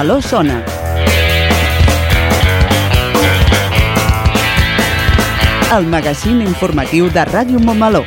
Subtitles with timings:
[0.00, 0.64] Montmeló sona.
[5.76, 8.00] El magazín informatiu de Ràdio Montmeló.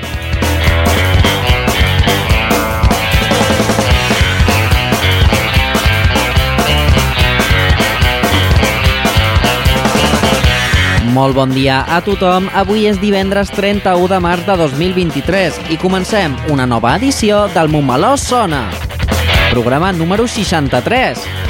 [11.14, 12.50] Molt bon dia a tothom.
[12.58, 18.16] Avui és divendres 31 de març de 2023 i comencem una nova edició del Montmeló
[18.18, 18.66] Sona.
[19.54, 21.43] Programa número 63.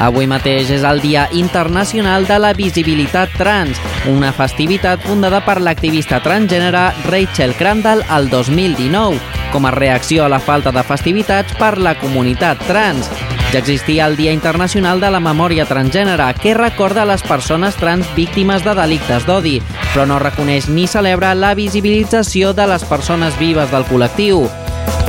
[0.00, 3.76] Avui mateix és el Dia Internacional de la Visibilitat Trans,
[4.08, 9.20] una festivitat fundada per l'activista transgènere Rachel Crandall al 2019,
[9.52, 13.10] com a reacció a la falta de festivitats per la comunitat trans.
[13.52, 18.64] Ja existia el Dia Internacional de la Memòria Transgènere, que recorda les persones trans víctimes
[18.64, 19.58] de delictes d'odi,
[19.90, 24.46] però no reconeix ni celebra la visibilització de les persones vives del col·lectiu.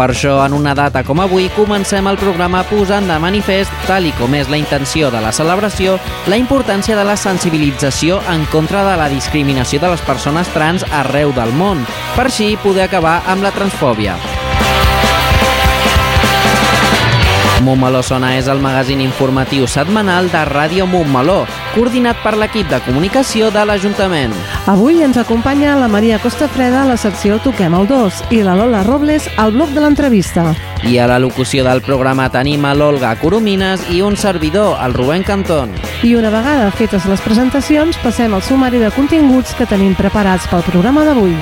[0.02, 4.14] Per això, en una data com avui, comencem el programa posant de manifest, tal i
[4.18, 8.98] com és la intenció de la celebració, la importància de la sensibilització en contra de
[8.98, 11.86] la discriminació de les persones trans arreu del món,
[12.18, 14.18] per així poder acabar amb la transfòbia.
[17.62, 21.45] Montmeló Sona és el magazín informatiu setmanal de Ràdio Montmeló,
[21.76, 24.34] coordinat per l'equip de comunicació de l'Ajuntament.
[24.72, 28.84] Avui ens acompanya la Maria Costafreda a la secció Toquem el 2 i la Lola
[28.88, 30.52] Robles al bloc de l'entrevista.
[30.81, 35.24] I a la locució del programa tenim a l'Olga Coromines i un servidor, el Rubén
[35.24, 35.78] Cantón.
[36.02, 40.66] I una vegada fetes les presentacions, passem al sumari de continguts que tenim preparats pel
[40.66, 41.38] programa d'avui.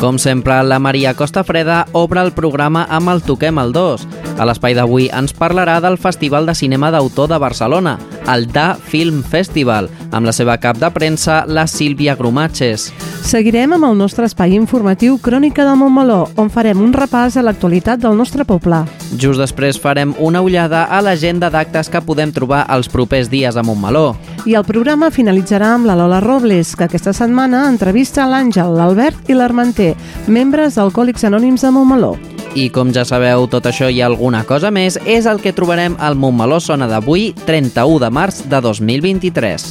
[0.00, 4.06] Com sempre, la Maria Costafreda obre el programa amb el Toquem el 2.
[4.40, 7.98] A l'espai d'avui ens parlarà del Festival de Cinema d'Autor de Barcelona,
[8.34, 12.90] el Da Film Festival, amb la seva cap de premsa, la Sílvia Grumatges.
[13.26, 18.00] Seguirem amb el nostre espai informatiu Crònica del Montmeló, on farem un repàs a l'actualitat
[18.02, 18.82] del nostre poble.
[19.18, 23.64] Just després farem una ullada a l'agenda d'actes que podem trobar els propers dies a
[23.66, 24.14] Montmeló.
[24.48, 29.36] I el programa finalitzarà amb la Lola Robles, que aquesta setmana entrevista l'Àngel, l'Albert i
[29.36, 29.94] l'Armenter,
[30.26, 32.14] membres d'Alcohòlics Anònims de Montmeló.
[32.54, 36.18] I com ja sabeu, tot això i alguna cosa més és el que trobarem al
[36.18, 39.70] Montmeló Sona d'avui, 31 de març de 2023.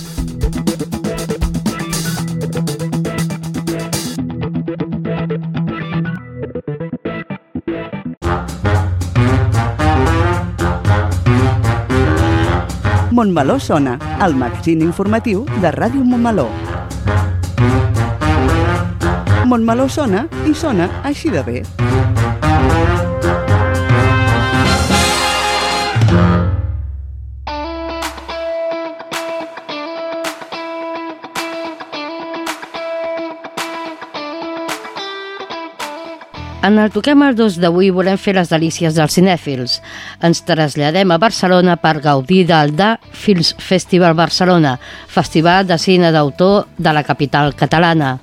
[13.20, 16.48] Montmeló sona, el magazín informatiu de Ràdio Montmeló.
[19.44, 21.58] Montmeló sona i sona així de bé.
[36.62, 39.78] En el Toquem el 2 d'avui volem fer les delícies dels cinèfils.
[40.28, 44.74] Ens traslladem a Barcelona per gaudir del Da Films Festival Barcelona,
[45.08, 48.18] festival de cine d'autor de la capital catalana.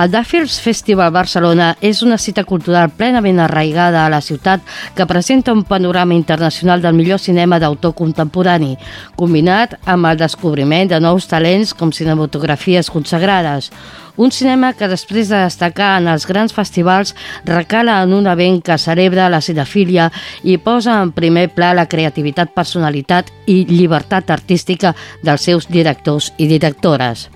[0.00, 4.64] El Da Films Festival Barcelona és una cita cultural plenament arraigada a la ciutat
[4.96, 8.78] que presenta un panorama internacional del millor cinema d'autor contemporani,
[9.14, 13.68] combinat amb el descobriment de nous talents com cinematografies consagrades.
[14.16, 17.16] Un cinema que després de destacar en els grans festivals
[17.48, 20.06] recala en un event que celebra la cinefília
[20.46, 24.92] i posa en primer pla la creativitat, personalitat i llibertat artística
[25.22, 27.26] dels seus directors i directores.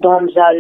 [0.04, 0.58] Doncs el,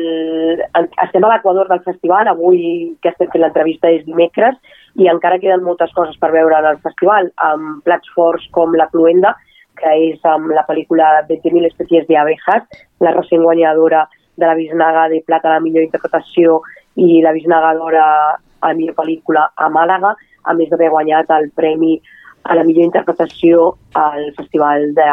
[0.78, 2.60] el, estem a l'equador del festival, avui
[3.02, 4.56] que estem fent l'entrevista és dimecres
[5.00, 8.88] i encara queden moltes coses per veure en el festival, amb plats forts com La
[8.92, 9.34] Cluenda,
[9.80, 12.64] que és amb la pel·lícula 20.000 especies de abejas,
[13.04, 14.06] la recent guanyadora
[14.40, 16.62] de la Bisnaga de Plata a la millor interpretació
[16.96, 18.10] i la Bisnaga d'Or a
[18.64, 20.14] a la millor pel·lícula a Màlaga,
[20.44, 21.98] a més d'haver guanyat el premi
[22.44, 23.70] a la millor interpretació
[24.00, 25.06] al Festival de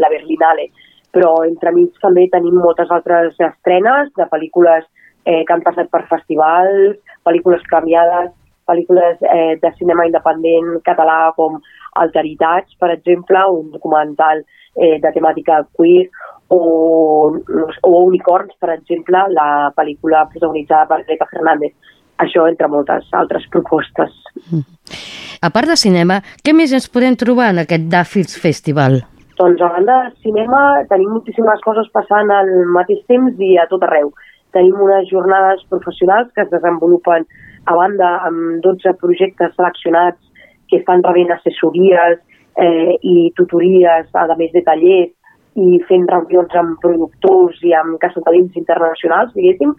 [0.00, 0.70] la Berlinale.
[1.14, 4.86] Però entremig també tenim moltes altres estrenes de pel·lícules
[5.24, 8.32] eh, que han passat per festivals, pel·lícules premiades,
[8.66, 11.60] pel·lícules eh, de cinema independent català com
[12.00, 14.42] Alteritats, per exemple, un documental
[14.74, 16.08] eh, de temàtica queer,
[16.48, 21.74] o, o Unicorns, per exemple, la pel·lícula protagonitzada per Greta Fernández.
[22.24, 24.12] Això entre moltes altres propostes.
[25.42, 29.02] A part de cinema, què més ens podem trobar en aquest DA Films Festival?
[29.38, 30.60] Doncs a banda de cinema
[30.90, 34.12] tenim moltíssimes coses passant al mateix temps i a tot arreu.
[34.54, 37.26] Tenim unes jornades professionals que es desenvolupen
[37.66, 40.20] a banda amb 12 projectes seleccionats
[40.70, 42.20] que estan rebent assessories
[42.62, 45.10] eh, i tutories, a més de tallers,
[45.58, 49.74] i fent reunions amb productors i amb caçatalents internacionals, diguéssim,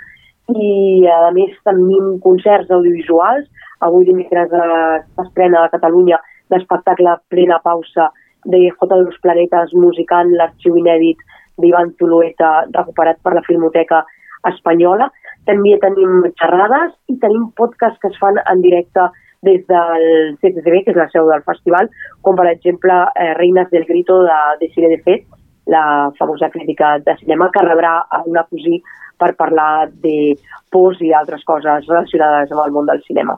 [0.52, 3.48] i a més tenim concerts audiovisuals.
[3.88, 6.19] Avui dimecres eh, s'estrena a Catalunya
[6.52, 8.12] l'espectacle Plena Pausa
[8.45, 11.21] de J de los Planetes musicant l'arxiu inèdit
[11.62, 14.03] d'Ivan Tulueta recuperat per la Filmoteca
[14.51, 15.09] Espanyola.
[15.50, 19.09] També tenim xerrades i tenim podcasts que es fan en directe
[19.45, 21.89] des del CCCB, que és la seu del festival,
[22.25, 25.25] com per exemple eh, Reines del Grito de, de Cine de Fet,
[25.69, 27.95] la famosa crítica de cinema que rebrà
[28.25, 28.81] una cosí
[29.18, 30.36] per parlar de
[30.71, 33.38] pors i altres coses relacionades amb el món del cinema.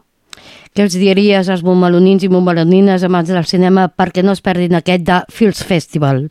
[0.76, 5.08] Què els diries als montmelonins i montmelonines amants del cinema perquè no es perdin aquest
[5.08, 6.28] de Films Festival?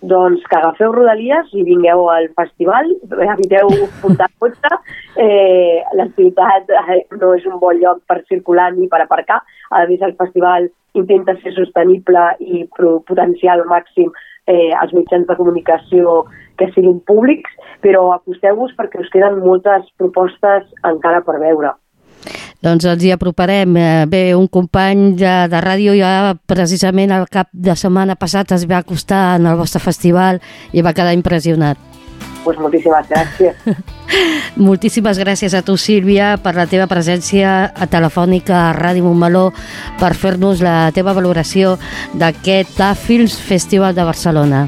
[0.00, 2.88] Doncs que agafeu rodalies i vingueu al festival,
[3.26, 3.68] eviteu
[4.00, 4.78] portar cotxe,
[5.20, 9.84] eh, la ciutat eh, no és un bon lloc per circular ni per aparcar, a
[9.90, 14.08] més el festival intenta ser sostenible i potenciar al màxim
[14.46, 16.24] eh, els mitjans de comunicació
[16.58, 17.52] que siguin públics,
[17.84, 21.76] però acosteu-vos perquè us queden moltes propostes encara per veure.
[22.62, 23.76] Doncs ens hi aproparem.
[23.76, 28.66] Eh, Bé, un company de, de ràdio ja precisament el cap de setmana passat es
[28.68, 30.40] va acostar en el vostre festival
[30.72, 31.78] i va quedar impressionat.
[32.44, 33.56] Pues moltíssimes gràcies.
[34.56, 39.50] Moltíssimes gràcies a tu, Sílvia, per la teva presència a telefònica a Ràdio Montmeló
[40.00, 41.76] per fer-nos la teva valoració
[42.18, 44.66] d'aquest TAF Films Festival de Barcelona.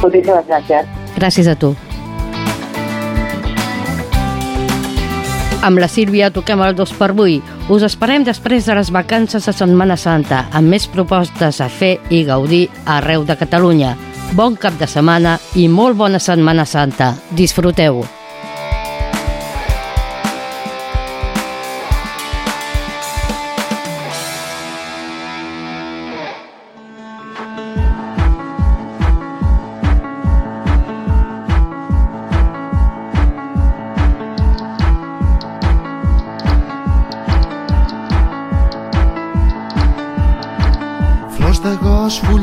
[0.00, 0.86] moltíssimes gràcies.
[1.18, 1.74] Gràcies a tu.
[5.62, 7.34] Amb la Sílvia toquem el dos per avui.
[7.68, 12.22] Us esperem després de les vacances de Setmana Santa, amb més propostes a fer i
[12.24, 13.92] gaudir arreu de Catalunya.
[14.38, 17.12] Bon cap de setmana i molt bona Setmana Santa.
[17.36, 18.00] Disfruteu!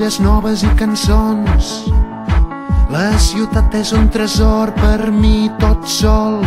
[0.07, 1.91] Fulles noves i cançons.
[2.87, 6.39] La ciutat és un tresor per mi tot sol.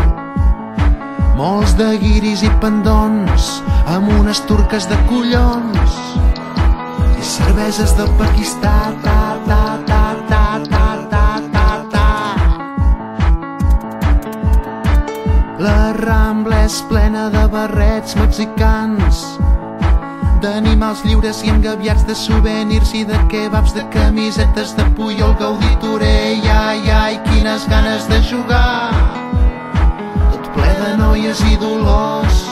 [1.37, 5.99] Molts de guiris i pendons amb unes turques de collons.
[7.19, 12.09] I cerveses del Paquistà, ta, ta, ta, ta, ta, ta, ta, ta.
[15.61, 19.27] La Rambla és plena de barrets mexicans
[20.41, 26.49] d'animals lliures i engaviats de souvenirs i de kebabs, de camisetes de Puyol, Gaudí, i
[26.49, 28.91] ai, ai, quines ganes de jugar.
[30.33, 32.45] Tot ple de noies i dolors.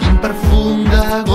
[0.00, 1.33] Quin perfum d'agost.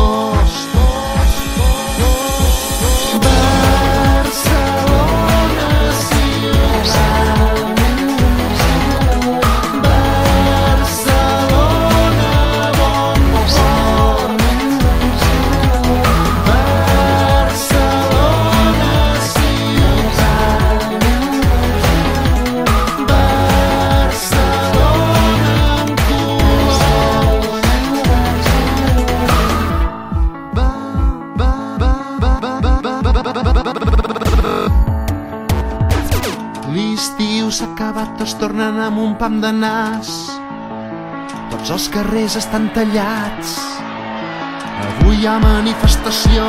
[39.10, 40.10] Un pam de nas.
[41.50, 43.56] Tots els carrers estan tallats.
[44.86, 46.46] Avui hi ha manifestació.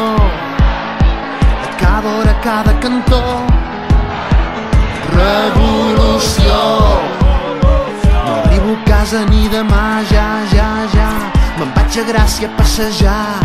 [1.64, 3.22] A cada hora, a cada cantó.
[5.14, 6.58] Revolució.
[7.62, 11.08] No arribo a casa ni demà, ja, ja, ja.
[11.60, 13.38] Me'n vaig a Gràcia a passejar.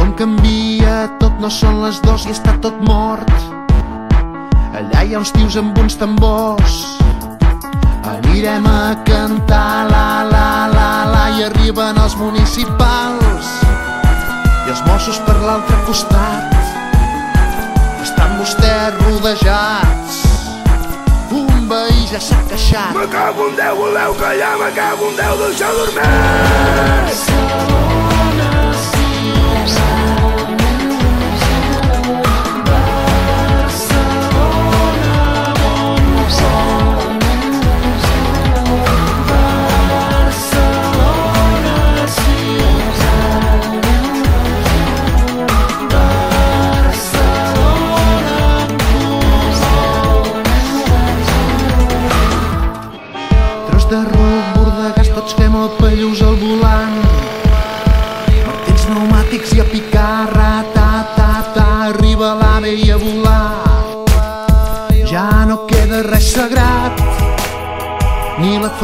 [0.00, 3.63] Com canvia tot, no són les dos i està tot mort.
[4.74, 6.72] Allà hi ha uns tios amb uns tambors.
[8.10, 13.52] Anirem a cantar la la la la i arriben els municipals
[14.66, 16.58] i els Mossos per l'altre costat.
[18.02, 20.18] Estan vostès rodejats.
[21.30, 22.98] Un veí ja s'ha queixat.
[22.98, 27.83] Me cago en Déu, voleu callar, me cago en Déu, deixeu dormir!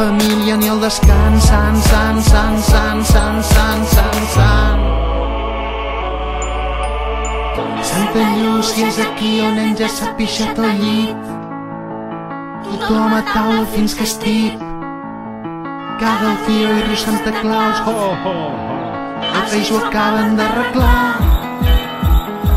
[0.00, 4.80] Família ni el descans, sant, sant, sant, sant, sant, sant, sant, sant.
[7.90, 11.28] Santa Llúcia és aquí on hem ja s'ha pixat al llit.
[12.64, 14.62] Tothom a taula fins que estic.
[16.00, 17.82] Caga el tio i riu Santa Claus.
[17.84, 18.36] Ho, ho, ho.
[19.34, 21.02] Els reis ho acaben d'arreglar.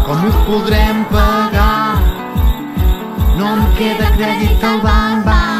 [0.05, 1.99] Com ho podrem pagar?
[3.35, 5.52] No em queda crèdit al banc, banc,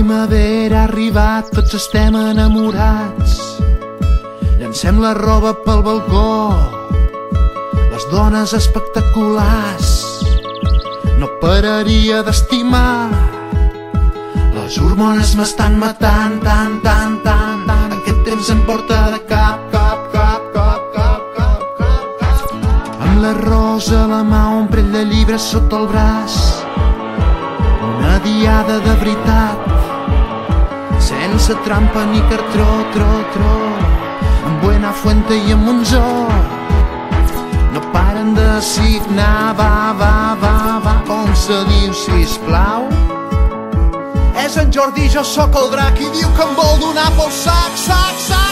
[0.00, 3.34] primavera ha arribat, tots estem enamorats.
[4.56, 6.56] Llancem la roba pel balcó,
[7.92, 9.90] les dones espectaculars.
[11.20, 13.10] No pararia d'estimar,
[14.54, 17.92] les hormones m'estan matant, tant, tant, tant, tant.
[17.98, 23.02] Aquest temps em porta de cap, cap, cap, cap, cap, cap, cap, cap.
[23.04, 26.40] Amb la rosa a la mà, un parell de llibres sota el braç,
[27.90, 29.79] una diada de veritat
[31.38, 33.54] sense trampa ni cartró, tro, tro
[34.46, 36.02] amb Buena Fuente i amb Monzó
[37.72, 42.88] no paren de signar va, va, va, va com se diu, sisplau.
[44.42, 47.76] És en Jordi, jo sóc el drac i diu que em vol donar pel sac,
[47.78, 48.49] sac, sac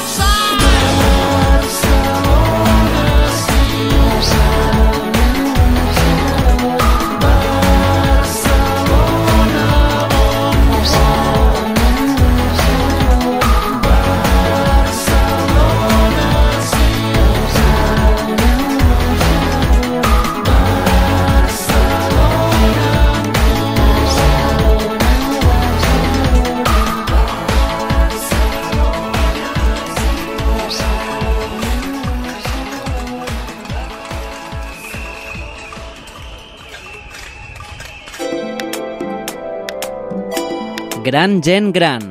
[41.09, 42.03] gran gent gran.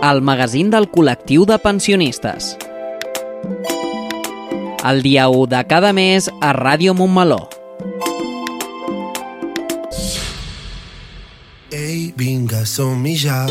[0.00, 2.54] El magazín del col·lectiu de pensionistes.
[4.88, 7.50] El dia 1 de cada mes a Ràdio Montmeló.
[11.68, 13.42] Ei, vinga, som-hi ja.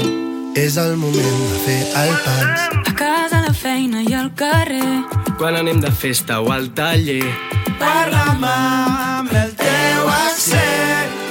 [0.58, 2.66] És el moment de fer el pas.
[2.82, 5.04] A casa, la feina i al carrer.
[5.38, 7.22] Quan anem de festa o al taller.
[7.78, 9.47] Parla'm amb el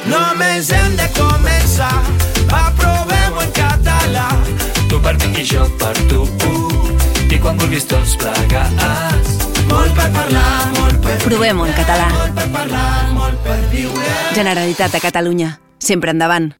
[0.06, 1.92] Només hem de començar.
[2.50, 4.26] Va, provem-ho en català.
[4.86, 6.22] Tu per mi i jo per tu.
[7.26, 9.32] I quan vulguis tots plegats.
[9.66, 12.06] Molt per parlar, molt per Provem-ho en català.
[12.14, 14.12] Molt per parlar, molt per viure.
[14.36, 15.56] Generalitat de Catalunya.
[15.82, 16.52] Sempre endavant.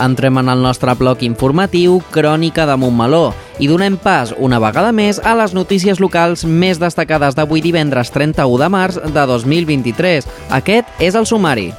[0.00, 3.28] Entrem en el nostre bloc informatiu Crònica de Montmeló
[3.60, 8.58] i donem pas una vegada més a les notícies locals més destacades d'avui divendres 31
[8.58, 10.26] de març de 2023.
[10.58, 11.70] Aquest és el sumari.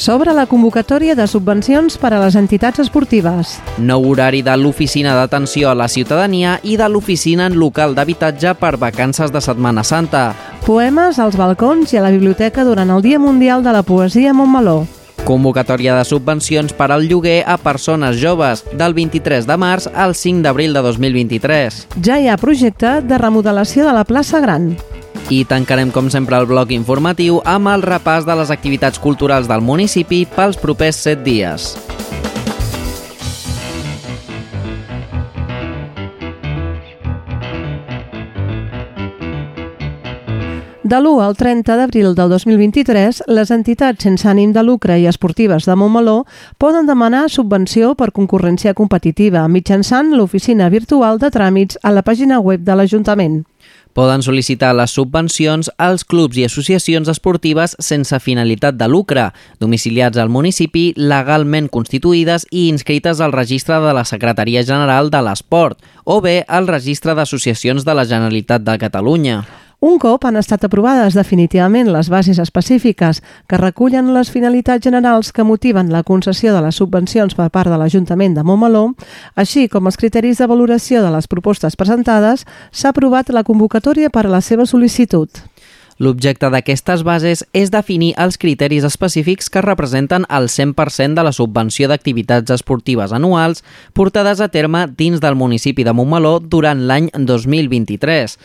[0.00, 3.58] Sobre la convocatòria de subvencions per a les entitats esportives.
[3.76, 9.28] Nou horari de l'Oficina d'Atenció a la Ciutadania i de l'Oficina Local d'Habitatge per vacances
[9.28, 10.30] de Setmana Santa.
[10.64, 14.38] Poemes als balcons i a la biblioteca durant el Dia Mundial de la Poesia a
[14.40, 14.86] Montmeló.
[15.24, 20.42] Convocatòria de subvencions per al lloguer a persones joves del 23 de març al 5
[20.46, 21.80] d'abril de 2023.
[22.06, 24.72] Ja hi ha projecte de remodelació de la plaça Gran.
[25.30, 29.62] I tancarem, com sempre, el bloc informatiu amb el repàs de les activitats culturals del
[29.62, 31.74] municipi pels propers 7 dies.
[40.90, 45.68] De l'1 al 30 d'abril del 2023, les entitats sense ànim de lucre i esportives
[45.68, 46.24] de Montmeló
[46.58, 52.66] poden demanar subvenció per concurrència competitiva mitjançant l'oficina virtual de tràmits a la pàgina web
[52.66, 53.44] de l'Ajuntament.
[53.94, 59.28] Poden sol·licitar les subvencions als clubs i associacions esportives sense finalitat de lucre,
[59.62, 65.78] domiciliats al municipi, legalment constituïdes i inscrites al registre de la Secretaria General de l'Esport
[66.02, 69.42] o bé al registre d'associacions de la Generalitat de Catalunya.
[69.80, 75.46] Un cop han estat aprovades definitivament les bases específiques que recullen les finalitats generals que
[75.48, 78.90] motiven la concessió de les subvencions per part de l'Ajuntament de Montmeló,
[79.40, 84.26] així com els criteris de valoració de les propostes presentades, s'ha aprovat la convocatòria per
[84.26, 85.40] a la seva sol·licitud.
[86.00, 91.90] L'objecte d'aquestes bases és definir els criteris específics que representen el 100% de la subvenció
[91.90, 93.60] d'activitats esportives anuals
[93.92, 98.38] portades a terme dins del municipi de Montmeló durant l'any 2023.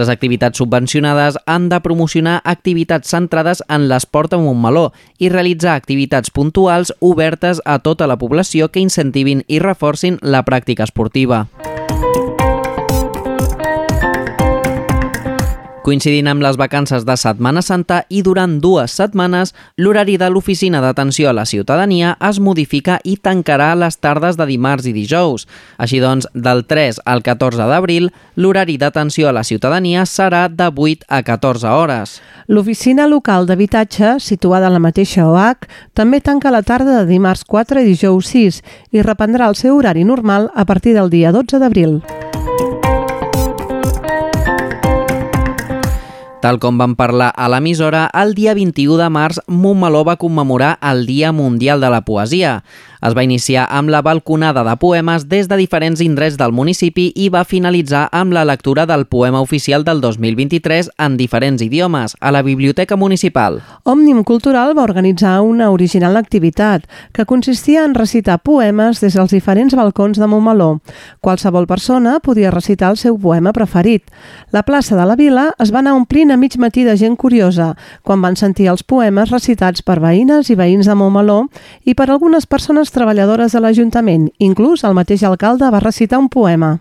[0.00, 4.88] Les activitats subvencionades han de promocionar activitats centrades en l'esport a Montmeló
[5.20, 10.88] i realitzar activitats puntuals obertes a tota la població que incentivin i reforcin la pràctica
[10.88, 11.44] esportiva.
[15.82, 19.50] Coincidint amb les vacances de Setmana Santa i durant dues setmanes,
[19.82, 24.86] l'horari de l'Oficina d'Atenció a la Ciutadania es modifica i tancarà les tardes de dimarts
[24.86, 25.48] i dijous.
[25.82, 31.10] Així doncs, del 3 al 14 d'abril, l'horari d'atenció a la ciutadania serà de 8
[31.10, 32.16] a 14 hores.
[32.46, 35.66] L'oficina local d'habitatge, situada a la mateixa OH,
[35.98, 38.62] també tanca la tarda de dimarts 4 i dijous 6
[38.94, 41.98] i reprendrà el seu horari normal a partir del dia 12 d'abril.
[46.42, 51.04] Tal com vam parlar a l'emissora, el dia 21 de març Montmeló va commemorar el
[51.06, 52.56] Dia Mundial de la Poesia.
[53.02, 57.24] Es va iniciar amb la balconada de poemes des de diferents indrets del municipi i
[57.34, 62.44] va finalitzar amb la lectura del poema oficial del 2023 en diferents idiomes a la
[62.46, 63.58] Biblioteca Municipal.
[63.82, 69.74] Òmnium Cultural va organitzar una original activitat que consistia en recitar poemes des dels diferents
[69.74, 70.78] balcons de Montmeló.
[71.20, 74.06] Qualsevol persona podia recitar el seu poema preferit.
[74.52, 77.72] La plaça de la Vila es va anar omplint a mig matí de gent curiosa
[78.06, 81.48] quan van sentir els poemes recitats per veïnes i veïns de Montmeló
[81.82, 84.30] i per algunes persones treballadores de l'Ajuntament.
[84.38, 86.78] Inclús el mateix alcalde va recitar un poema.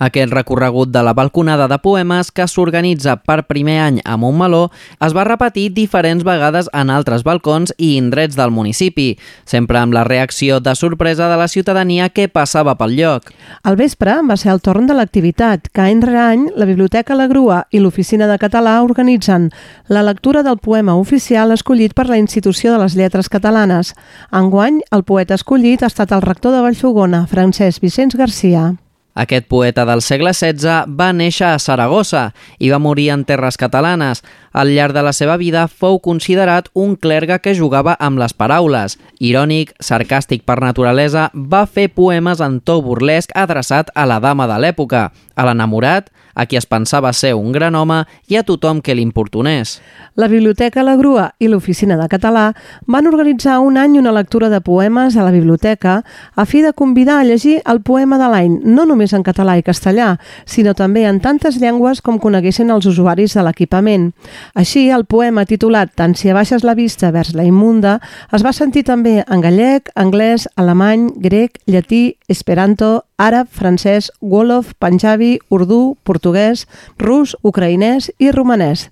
[0.00, 4.70] Aquest recorregut de la balconada de poemes que s'organitza per primer any a Montmeló
[5.04, 10.06] es va repetir diferents vegades en altres balcons i indrets del municipi, sempre amb la
[10.08, 13.28] reacció de sorpresa de la ciutadania que passava pel lloc.
[13.62, 17.28] Al vespre va ser el torn de l'activitat, que any rere any la Biblioteca La
[17.28, 19.50] Grua i l'Oficina de Català organitzen
[19.88, 23.92] la lectura del poema oficial escollit per la Institució de les Lletres Catalanes.
[24.32, 28.70] Enguany, el poeta escollit ha estat el rector de Vallfogona, Francesc Vicenç Garcia.
[29.14, 34.22] Aquest poeta del segle XVI va néixer a Saragossa i va morir en terres catalanes.
[34.52, 38.98] Al llarg de la seva vida fou considerat un clergue que jugava amb les paraules.
[39.18, 44.58] Irònic, sarcàstic per naturalesa, va fer poemes en to burlesc adreçat a la dama de
[44.62, 48.94] l'època, a l'enamorat, a qui es pensava ser un gran home i a tothom que
[48.94, 49.80] l'importunés.
[50.14, 52.50] La Biblioteca La Grua i l'Oficina de Català
[52.86, 56.00] van organitzar un any una lectura de poemes a la biblioteca
[56.34, 59.58] a fi de convidar a llegir el poema de l'any, no només només en català
[59.58, 64.12] i castellà, sinó també en tantes llengües com coneguessin els usuaris de l'equipament.
[64.54, 68.00] Així, el poema titulat Tant si abaixes la vista vers la immunda
[68.32, 75.38] es va sentir també en gallec, anglès, alemany, grec, llatí, esperanto, àrab, francès, wolof, panjabi,
[75.50, 76.66] urdú, portuguès,
[76.98, 78.88] rus, ucraïnès i romanès.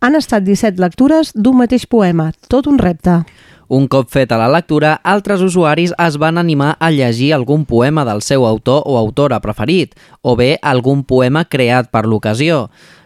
[0.00, 3.22] Han estat 17 lectures d'un mateix poema, tot un repte.
[3.70, 8.18] Un cop feta la lectura, altres usuaris es van animar a llegir algun poema del
[8.18, 9.94] seu autor o autora preferit,
[10.26, 12.64] o bé algun poema creat per l'ocasió.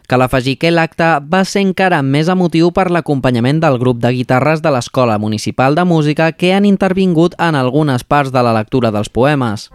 [0.09, 4.65] Cal afegir que l'acte va ser encara més emotiu per l'acompanyament del grup de guitarres
[4.65, 9.13] de l'Escola Municipal de Música que han intervingut en algunes parts de la lectura dels
[9.13, 9.69] poemes.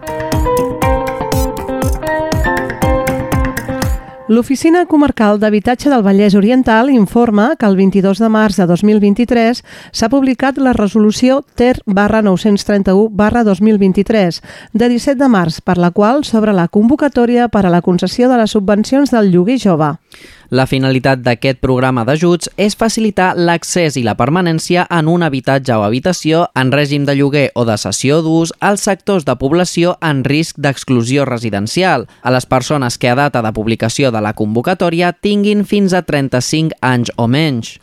[4.29, 10.09] L'Oficina Comarcal d'Habitatge del Vallès Oriental informa que el 22 de març de 2023 s'ha
[10.13, 14.37] publicat la resolució TER barra 931 barra 2023
[14.73, 18.37] de 17 de març, per la qual s'obre la convocatòria per a la concessió de
[18.37, 19.95] les subvencions del lloguer jove.
[20.49, 25.83] La finalitat d'aquest programa d'ajuts és facilitar l'accés i la permanència en un habitatge o
[25.85, 30.57] habitació en règim de lloguer o de cessió d'ús als sectors de població en risc
[30.57, 35.93] d'exclusió residencial, a les persones que a data de publicació de la convocatòria tinguin fins
[35.93, 37.77] a 35 anys o menys.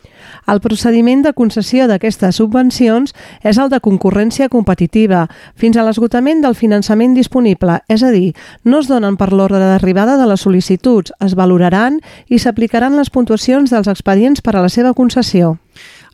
[0.47, 3.13] El procediment de concessió d'aquestes subvencions
[3.43, 8.81] és el de concurrència competitiva, fins a l'esgotament del finançament disponible, és a dir, no
[8.83, 13.87] es donen per l'ordre d'arribada de les sol·licituds, es valoraran i s'aplicaran les puntuacions dels
[13.87, 15.57] expedients per a la seva concessió.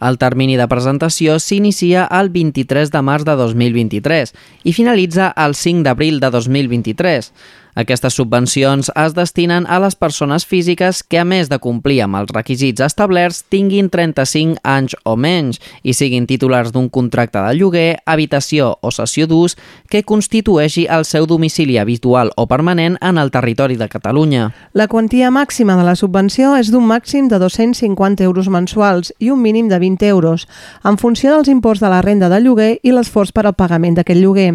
[0.04, 4.34] El termini de presentació s'inicia el 23 de març de 2023
[4.68, 7.32] i finalitza el 5 d'abril de 2023.
[7.76, 12.30] Aquestes subvencions es destinen a les persones físiques que, a més de complir amb els
[12.30, 18.76] requisits establerts, tinguin 35 anys o menys i siguin titulars d'un contracte de lloguer, habitació
[18.82, 19.58] o sessió d'ús
[19.90, 24.52] que constitueixi el seu domicili habitual o permanent en el territori de Catalunya.
[24.74, 29.42] La quantia màxima de la subvenció és d'un màxim de 250 euros mensuals i un
[29.42, 30.46] mínim de 20 euros,
[30.86, 34.22] en funció dels imports de la renda de lloguer i l'esforç per al pagament d'aquest
[34.22, 34.52] lloguer,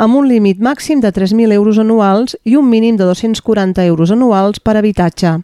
[0.00, 4.10] amb un límit màxim de 3.000 euros anuals i un un mínim de 240 euros
[4.14, 5.34] anuals per habitatge.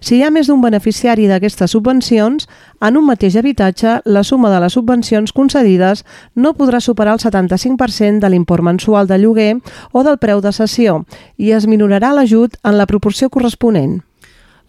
[0.00, 2.48] Si hi ha més d'un beneficiari d'aquestes subvencions,
[2.80, 6.04] en un mateix habitatge, la suma de les subvencions concedides
[6.34, 9.52] no podrà superar el 75% de l'import mensual de lloguer
[9.92, 11.04] o del preu de cessió
[11.36, 14.00] i es minorarà l'ajut en la proporció corresponent.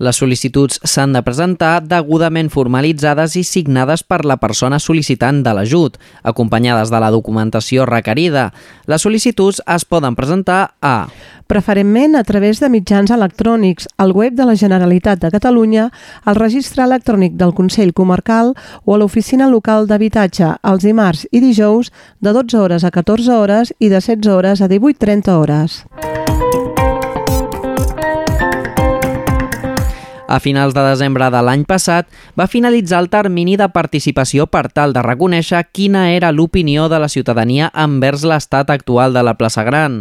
[0.01, 5.99] Les sol·licituds s'han de presentar degudament formalitzades i signades per la persona sol·licitant de l'ajut,
[6.23, 8.49] acompanyades de la documentació requerida.
[8.89, 10.95] Les sol·licituds es poden presentar a
[11.47, 15.89] preferentment a través de mitjans electrònics, al web de la Generalitat de Catalunya,
[16.25, 21.91] al registre electrònic del Consell Comarcal o a l'oficina local d'habitatge els dimarts i dijous
[22.19, 25.83] de 12 hores a 14 hores i de 16 hores a 18.30 hores.
[30.33, 34.95] A finals de desembre de l'any passat va finalitzar el termini de participació per tal
[34.95, 39.99] de reconèixer quina era l'opinió de la ciutadania envers l'estat actual de la plaça Gran.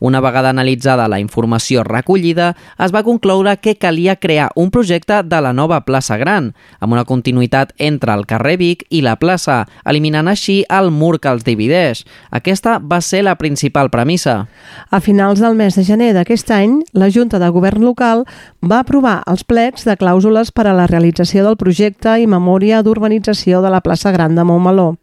[0.00, 5.40] Una vegada analitzada la informació recollida, es va concloure que calia crear un projecte de
[5.44, 10.28] la nova plaça Gran, amb una continuïtat entre el carrer Vic i la plaça, eliminant
[10.32, 12.06] així el mur que els divideix.
[12.32, 14.46] Aquesta va ser la principal premissa.
[14.90, 18.24] A finals del mes de gener d'aquest any, la Junta de Govern local
[18.64, 23.60] va aprovar els plecs de clàusules per a la realització del projecte i memòria d'urbanització
[23.60, 24.94] de la plaça Gran de Montmeló.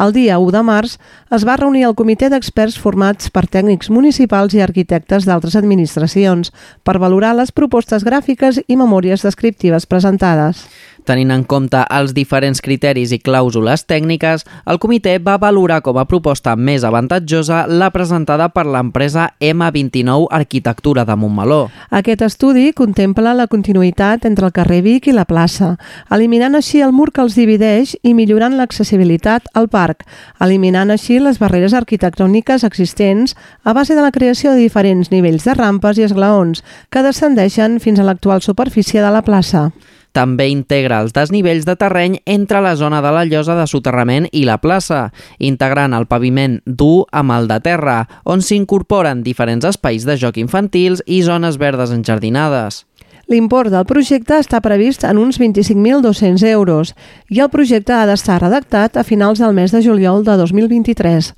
[0.00, 0.96] El dia 1 de març
[1.34, 6.52] es va reunir el comitè d'experts formats per tècnics municipals i arquitectes d'altres administracions
[6.84, 10.66] per valorar les propostes gràfiques i memòries descriptives presentades.
[11.04, 16.04] Tenint en compte els diferents criteris i clàusules tècniques, el comitè va valorar com a
[16.06, 21.62] proposta més avantatjosa la presentada per l'empresa M29 Arquitectura de Montmeló.
[21.90, 25.74] Aquest estudi contempla la continuïtat entre el carrer Vic i la plaça,
[26.14, 30.06] eliminant així el mur que els divideix i millorant l'accessibilitat al parc,
[30.38, 33.34] eliminant així les barreres arquitectòniques existents
[33.64, 37.98] a base de la creació de diferents nivells de rampes i esglaons que descendeixen fins
[37.98, 39.72] a l'actual superfície de la plaça.
[40.12, 44.44] També integra els desnivells de terreny entre la zona de la llosa de soterrament i
[44.44, 45.06] la plaça,
[45.40, 47.98] integrant el paviment dur amb el de terra,
[48.28, 52.84] on s'incorporen diferents espais de joc infantils i zones verdes enjardinades.
[53.32, 56.90] L'import del projecte està previst en uns 25.200 euros
[57.32, 61.30] i el projecte ha d'estar redactat a finals del mes de juliol de 2023.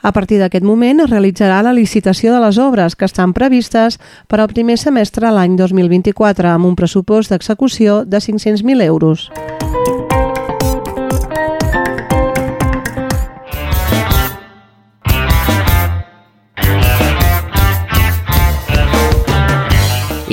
[0.00, 4.40] A partir d'aquest moment es realitzarà la licitació de les obres que estan previstes per
[4.40, 9.28] al primer semestre l'any 2024 amb un pressupost d'execució de 500.000 euros.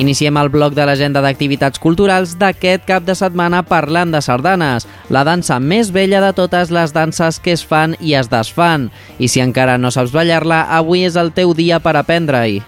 [0.02, 5.22] Iniciem el bloc de l'agenda d'activitats culturals d'aquest cap de setmana parlant de sardanes, la
[5.28, 8.90] dansa més vella de totes les danses que es fan i es desfan.
[9.22, 12.64] I si encara no saps ballar-la, avui és el teu dia per aprendre-hi.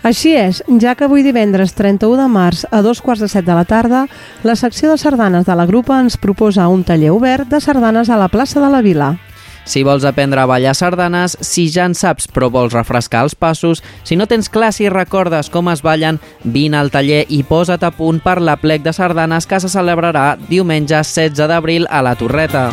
[0.00, 3.52] Així és, ja que avui divendres 31 de març a dos quarts de set de
[3.52, 4.06] la tarda,
[4.42, 8.16] la secció de sardanes de la grupa ens proposa un taller obert de sardanes a
[8.16, 9.18] la plaça de la Vila.
[9.64, 13.84] Si vols aprendre a ballar sardanes, si ja en saps però vols refrescar els passos,
[14.04, 17.92] si no tens clar si recordes com es ballen, vine al taller i posa't a
[17.94, 22.70] punt per la plec de sardanes que se celebrarà diumenge 16 d'abril a la Torreta.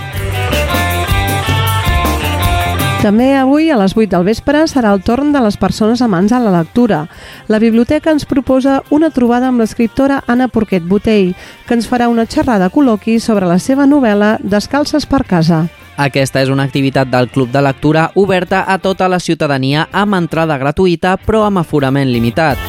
[2.98, 6.40] També avui, a les 8 del vespre, serà el torn de les persones amants a
[6.42, 7.04] la lectura.
[7.48, 11.36] La biblioteca ens proposa una trobada amb l'escriptora Anna Porquet Botell,
[11.68, 15.68] que ens farà una xerrada col·loqui sobre la seva novel·la Descalces per casa.
[15.98, 20.60] Aquesta és una activitat del Club de Lectura oberta a tota la ciutadania amb entrada
[20.62, 22.62] gratuïta però amb aforament limitat.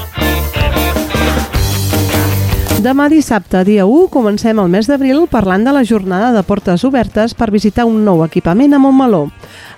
[2.78, 7.34] Demà dissabte, dia 1, comencem el mes d'abril parlant de la jornada de portes obertes
[7.34, 9.26] per visitar un nou equipament a Montmeló.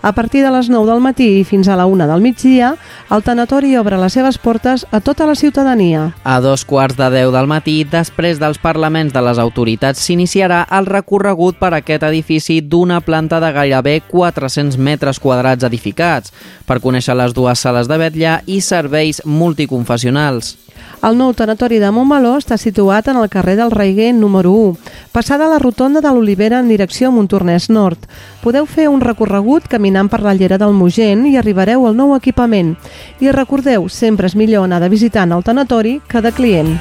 [0.03, 2.71] A partir de les 9 del matí i fins a la 1 del migdia,
[3.13, 6.15] el tanatori obre les seves portes a tota la ciutadania.
[6.25, 10.89] A dos quarts de 10 del matí, després dels parlaments de les autoritats, s'iniciarà el
[10.89, 16.33] recorregut per aquest edifici d'una planta de gairebé 400 metres quadrats edificats,
[16.65, 20.57] per conèixer les dues sales de vetlla i serveis multiconfessionals.
[21.01, 25.49] El nou tanatori de Montmeló està situat en el carrer del Reiguer número 1, passada
[25.49, 28.05] la rotonda de l'Olivera en direcció a Montornès Nord.
[28.45, 32.76] Podeu fer un recorregut caminant per la llera del Mogent i arribareu al nou equipament.
[33.20, 36.76] I recordeu, sempre és millor anar de visitant al tanatori que de client.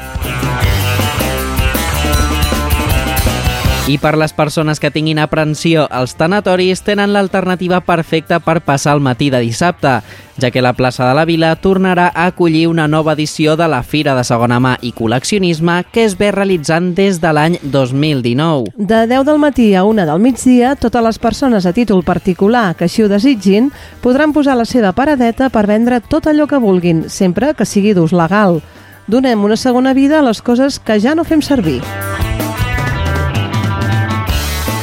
[3.88, 9.02] I per les persones que tinguin aprensió, els tanatoris tenen l'alternativa perfecta per passar el
[9.02, 9.94] matí de dissabte,
[10.40, 13.82] ja que la plaça de la Vila tornarà a acollir una nova edició de la
[13.84, 18.76] Fira de Segona Mà i Col·leccionisme que es ve realitzant des de l'any 2019.
[18.78, 22.86] De 10 del matí a 1 del migdia, totes les persones a títol particular que
[22.86, 23.72] així ho desitgin
[24.04, 28.14] podran posar la seva paradeta per vendre tot allò que vulguin, sempre que sigui d'ús
[28.14, 28.62] legal.
[29.08, 31.82] Donem una segona vida a les coses que ja no fem servir.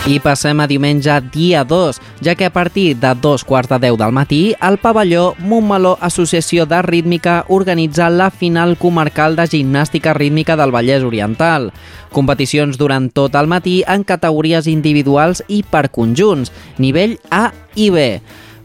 [0.07, 3.97] I passem a diumenge dia 2, ja que a partir de dos quarts de 10
[3.99, 10.55] del matí, el pavelló Montmeló Associació de Rítmica organitza la final comarcal de gimnàstica rítmica
[10.55, 11.73] del Vallès Oriental.
[12.15, 18.09] Competicions durant tot el matí en categories individuals i per conjunts, nivell A i B.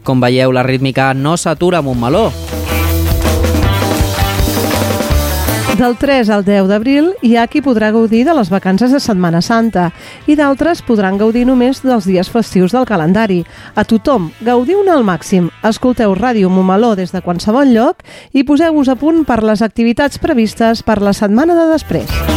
[0.06, 2.28] Com veieu, la rítmica no s'atura a Montmeló.
[5.78, 9.40] Del 3 al 10 d'abril hi ha qui podrà gaudir de les vacances de Setmana
[9.40, 9.86] Santa
[10.28, 13.40] i d'altres podran gaudir només dels dies festius del calendari.
[13.74, 15.48] A tothom, gaudiu-ne al màxim.
[15.64, 18.04] Escolteu Ràdio Momaló des de qualsevol lloc
[18.36, 22.31] i poseu-vos a punt per les activitats previstes per la setmana de després.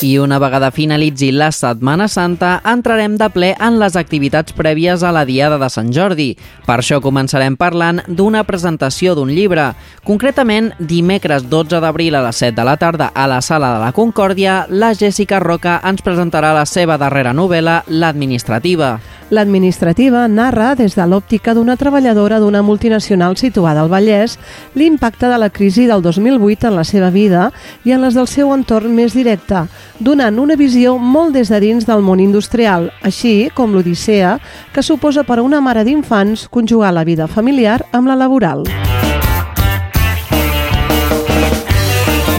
[0.00, 5.10] I una vegada finalitzi la Setmana Santa, entrarem de ple en les activitats prèvies a
[5.10, 6.28] la Diada de Sant Jordi.
[6.68, 9.72] Per això començarem parlant d'una presentació d'un llibre.
[10.06, 13.92] Concretament, dimecres 12 d'abril a les 7 de la tarda a la Sala de la
[13.92, 19.00] Concòrdia, la Jessica Roca ens presentarà la seva darrera novel·la, L'Administrativa.
[19.30, 24.38] L'administrativa narra, des de l'òptica d'una treballadora d'una multinacional situada al Vallès,
[24.74, 27.50] l'impacte de la crisi del 2008 en la seva vida
[27.84, 29.66] i en les del seu entorn més directe,
[30.00, 34.38] donant una visió molt des de dins del món industrial, així com l'odissea
[34.72, 38.64] que suposa per a una mare d'infants conjugar la vida familiar amb la laboral.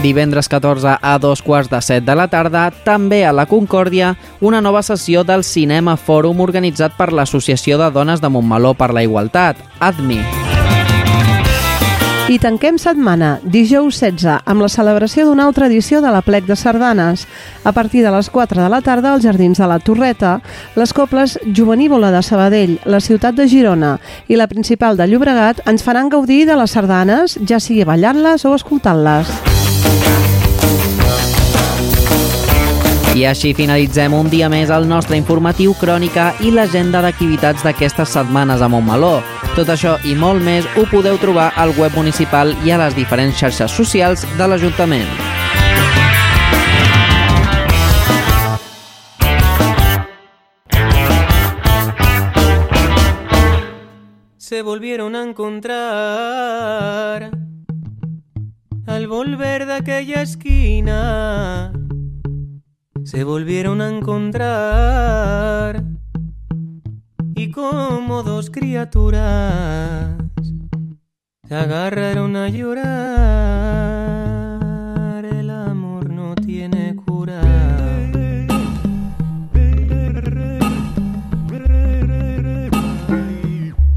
[0.02, 4.62] Divendres 14 a dos quarts de set de la tarda, també a la Concòrdia, una
[4.64, 9.60] nova sessió del Cinema Fòrum organitzat per l'Associació de Dones de Montmeló per la Igualtat,
[9.78, 10.22] ADMI.
[12.32, 16.56] I tanquem setmana, dijous 16, amb la celebració d'una altra edició de la Plec de
[16.56, 17.26] Sardanes.
[17.64, 20.38] A partir de les 4 de la tarda, als Jardins de la Torreta,
[20.76, 25.84] les coples Juvenívola de Sabadell, la ciutat de Girona i la principal de Llobregat ens
[25.84, 29.59] faran gaudir de les sardanes, ja sigui ballant-les o escoltant-les.
[33.10, 38.62] I així finalitzem un dia més el nostre informatiu crònica i l'agenda d'activitats d'aquestes setmanes
[38.62, 39.16] a Montmeló.
[39.56, 43.34] Tot això i molt més ho podeu trobar al web municipal i a les diferents
[43.34, 45.10] xarxes socials de l'Ajuntament.
[54.38, 55.74] Se volvieron a encontrar
[58.86, 61.89] al volver de aquella esquina.
[63.10, 65.82] se volvieron a encontrar
[67.34, 70.16] y como dos criaturas
[71.48, 72.84] se agarraron a llorar.
[75.24, 77.42] El amor no tiene cura.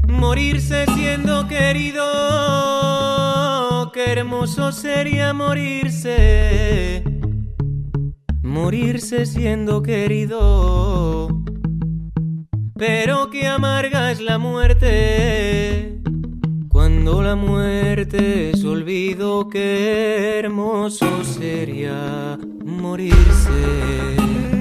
[0.08, 2.02] Morirse siendo querido,
[3.92, 7.13] qué hermoso sería morirse
[8.54, 11.42] Morirse siendo querido.
[12.76, 16.00] Pero qué amarga es la muerte.
[16.68, 24.53] Cuando la muerte es olvido, qué hermoso sería morirse.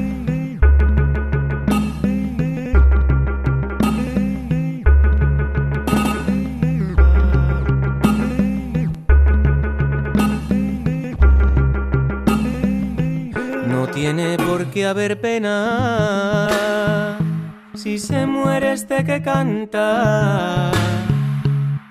[14.16, 16.48] Tiene por qué haber pena
[17.74, 20.72] si se muere este que canta.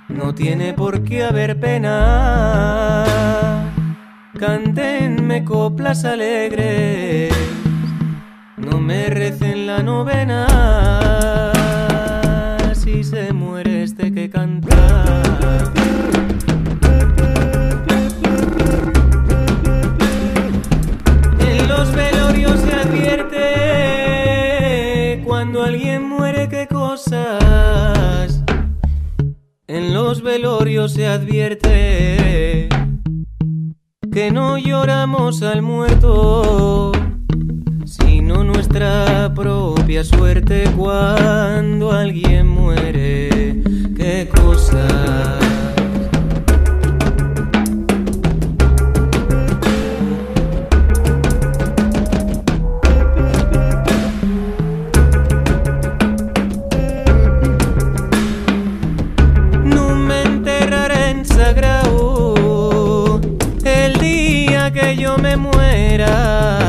[0.09, 3.05] No tiene por qué haber pena.
[4.39, 7.35] Cantenme coplas alegres,
[8.57, 10.47] no me recen la novena.
[12.73, 14.72] Si se muere este que canta.
[29.67, 32.69] En los velorios se advierte
[34.13, 36.93] que no lloramos al muerto,
[37.85, 43.63] sino nuestra propia suerte cuando alguien muere.
[43.97, 45.62] Qué cosas.
[65.33, 66.62] Me muera.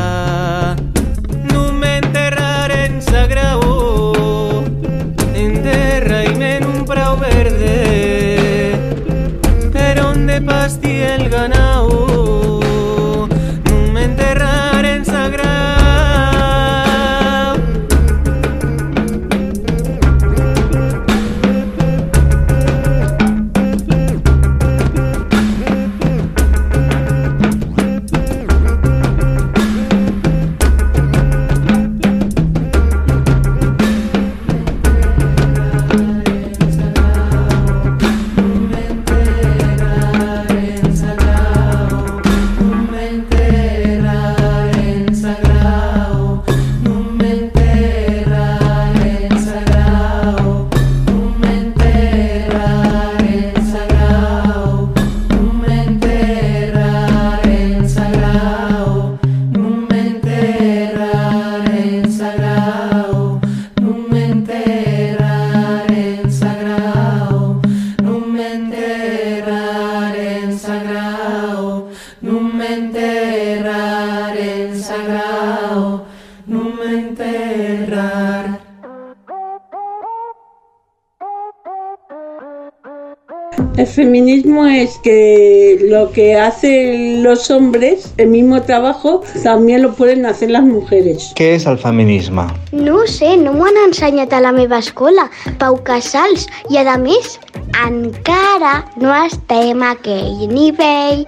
[85.04, 91.34] Que lo que hacen los hombres, el mismo trabajo, también lo pueden hacer las mujeres.
[91.36, 92.48] Què és el feminisme?
[92.72, 96.98] No ho sé, no m'ho han ensenyat a la meva escola, Pau Casals, i a
[96.98, 97.38] més,
[97.84, 101.28] encara no estem a aquell nivell,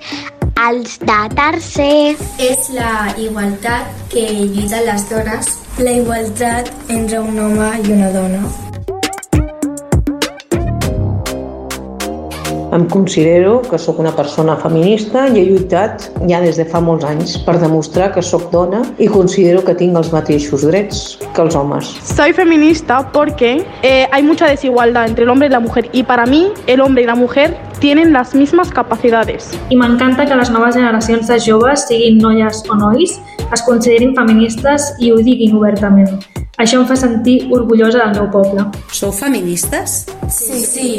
[0.65, 2.15] els de tercer.
[2.39, 8.64] És la igualtat que lluiten les dones, la igualtat entre un home i una dona.
[12.75, 17.05] Em considero que sóc una persona feminista i he lluitat ja des de fa molts
[17.07, 21.55] anys per demostrar que sóc dona i considero que tinc els mateixos drets que els
[21.55, 21.93] homes.
[22.03, 26.25] Soy feminista porque eh, hay mucha desigualdad entre el hombre y la mujer y para
[26.25, 29.53] mí el hombre y la mujer tienen las mismas capacidades.
[29.69, 33.15] I m'encanta que les noves generacions de joves, siguin noies o nois,
[33.53, 36.19] es considerin feministes i ho diguin obertament.
[36.59, 38.67] Això em fa sentir orgullosa del meu poble.
[38.91, 40.01] Sou feministes?
[40.27, 40.89] Sí, sí.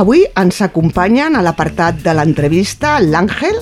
[0.00, 3.58] Avui ens acompanyen a l'apartat de l'entrevista l'Àngel,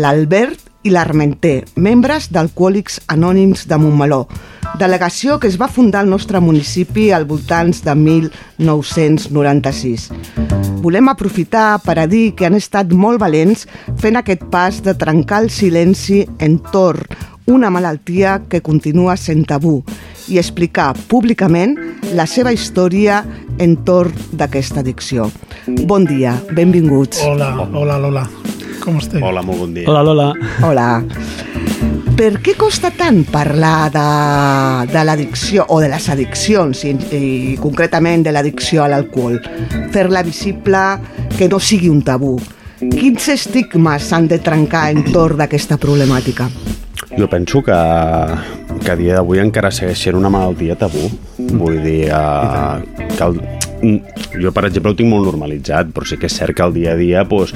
[0.00, 4.24] l'Albert i l'Armenté, membres d'Alcohòlics Anònims de Montmeló,
[4.80, 10.08] delegació que es va fundar al nostre municipi al voltants de 1996.
[10.80, 13.68] Volem aprofitar per a dir que han estat molt valents
[14.00, 17.04] fent aquest pas de trencar el silenci entorn
[17.52, 19.84] una malaltia que continua sent tabú
[20.32, 21.76] i explicar públicament
[22.16, 23.26] la seva història
[23.60, 25.28] entorn d'aquesta addicció.
[25.66, 27.22] Bon dia, benvinguts.
[27.22, 28.24] Hola, hola, Lola.
[28.82, 29.22] Com esteu?
[29.22, 29.86] Hola, molt bon dia.
[29.86, 30.32] Hola, Lola.
[30.66, 30.86] Hola.
[32.18, 34.02] Per què costa tant parlar de,
[34.90, 37.22] de l'addicció o de les addiccions i, i
[37.62, 39.38] concretament de l'addicció a l'alcohol?
[39.94, 40.82] Fer-la visible,
[41.38, 42.34] que no sigui un tabú.
[42.82, 46.50] Quins estigmes s'han de trencar entorn d'aquesta problemàtica?
[47.14, 47.78] Jo penso que,
[48.82, 51.06] que a dia d'avui encara segueix sent una malaltia tabú.
[51.38, 52.82] Vull dir, uh,
[53.14, 53.38] que el,
[53.82, 56.94] jo, per exemple, ho tinc molt normalitzat, però sí que és cert que al dia
[56.94, 57.52] a dia doncs,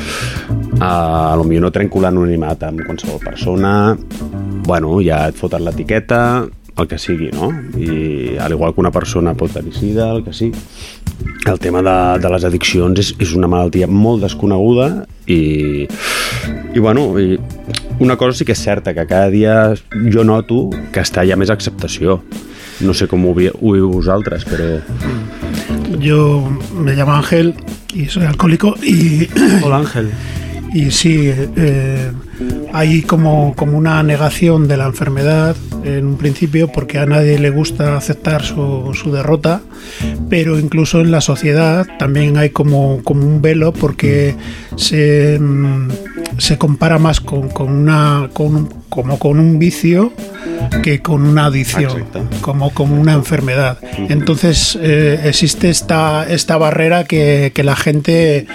[0.80, 3.96] uh, potser no trenco l'anonimat amb qualsevol persona,
[4.66, 6.20] bueno, ja et foten l'etiqueta,
[6.76, 7.48] el que sigui, no?
[7.78, 10.58] I al igual que una persona pot tenir sida, el que sigui.
[11.48, 15.86] El tema de, de les addiccions és, és una malaltia molt desconeguda i,
[16.74, 17.38] i bueno, i
[18.04, 19.56] una cosa sí que és certa, que cada dia
[20.12, 22.20] jo noto que està hi ha més acceptació.
[22.84, 24.74] No sé com ho, ho viu vosaltres, però...
[25.98, 27.54] Yo me llamo Ángel
[27.94, 29.28] y soy alcohólico y...
[29.62, 30.10] Hola Ángel.
[30.72, 32.12] Y sí, eh,
[32.72, 37.50] hay como, como una negación de la enfermedad en un principio porque a nadie le
[37.50, 39.62] gusta aceptar su, su derrota,
[40.28, 44.34] pero incluso en la sociedad también hay como, como un velo porque
[44.76, 45.88] se, mm,
[46.38, 50.12] se compara más con, con una, con, como con un vicio
[50.82, 52.04] que con una adicción,
[52.40, 53.78] como, como una enfermedad.
[54.08, 58.46] Entonces eh, existe esta, esta barrera que, que la gente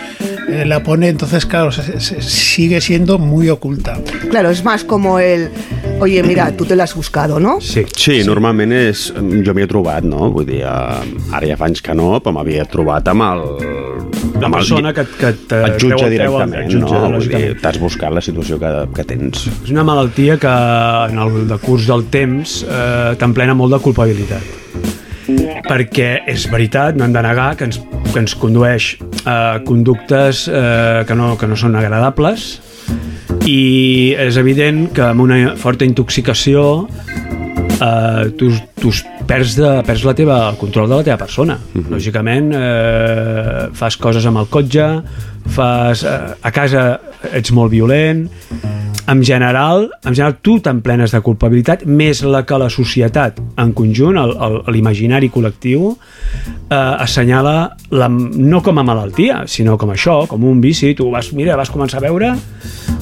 [0.49, 3.97] eh, la pone, entonces claro, se- se- sigue siendo muy oculta.
[4.29, 5.49] Claro, es más como el,
[5.99, 7.59] oye, mira, tú te lo has buscado, ¿no?
[7.61, 9.11] Sí, sí, normalment és...
[9.45, 10.29] Jo m'hi he trobat, no?
[10.31, 13.43] Vull dir, eh, ara ja fa anys que no, però m'havia trobat amb el...
[14.41, 16.95] La amb el- persona que- que te et jutja treu el peu, directament, et jutja,
[16.95, 17.11] no?
[17.11, 17.61] Vull dir, lògicament.
[17.61, 19.45] t'has buscat la situació que, que tens.
[19.63, 20.55] És una malaltia que
[21.11, 24.57] en el decurs del temps eh, t'emplena molt de culpabilitat
[25.67, 27.79] perquè és veritat, no hem de negar que ens,
[28.11, 28.93] que ens condueix
[29.25, 32.59] a conductes eh, que, no, que no són agradables
[33.47, 36.87] i és evident que amb una forta intoxicació
[37.81, 38.91] eh, tu, tu
[39.27, 41.57] perds, de, perds la teva, el control de la teva persona.
[41.91, 44.87] Lògicament, eh, fas coses amb el cotxe,
[45.55, 46.85] fas, eh, a casa
[47.31, 48.27] ets molt violent,
[49.11, 54.15] en general, en general tu t'emplenes de culpabilitat, més la que la societat en conjunt,
[54.71, 57.55] l'imaginari col·lectiu, eh, assenyala
[57.91, 60.93] la, no com a malaltia, sinó com això, com un vici.
[60.95, 62.31] Tu vas, mira, vas començar a veure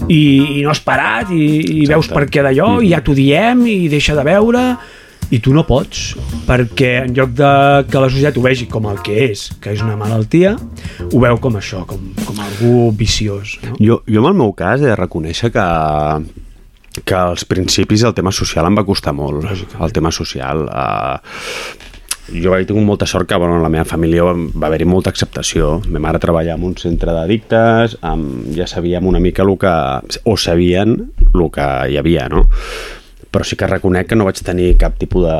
[0.08, 0.22] i,
[0.60, 3.84] i no has parat i, i veus per què d'allò i ja t'ho diem i
[3.92, 4.64] deixa de veure
[5.30, 6.16] i tu no pots,
[6.48, 7.52] perquè en lloc de
[7.90, 10.56] que la societat ho vegi com el que és, que és una malaltia,
[11.06, 13.60] ho veu com això, com, com algú viciós.
[13.66, 13.78] No?
[13.78, 15.68] Jo, jo en el meu cas he de reconèixer que
[17.06, 21.20] que als principis el tema social em va costar molt el tema social uh,
[22.30, 25.78] jo he tingut molta sort que bueno, en la meva família va haver-hi molta acceptació
[25.88, 27.98] ma mare treballava en un centre d'addictes
[28.58, 29.76] ja sabíem una mica el que
[30.26, 30.98] o sabien
[31.34, 32.48] el que hi havia no?
[33.30, 35.38] Però sí que reconec que no vaig tenir cap tipus de,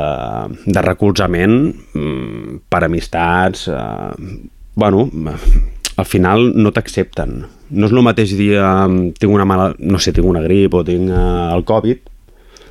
[0.66, 1.56] de recolzament
[1.94, 4.38] mm, per amistats eh,
[4.80, 5.08] bueno,
[5.96, 7.40] al final no t'accepten.
[7.70, 10.84] No és el mateix dir eh, tinc una mala, no sé, tinc una grip o
[10.86, 11.26] tinc eh,
[11.56, 12.06] el Covid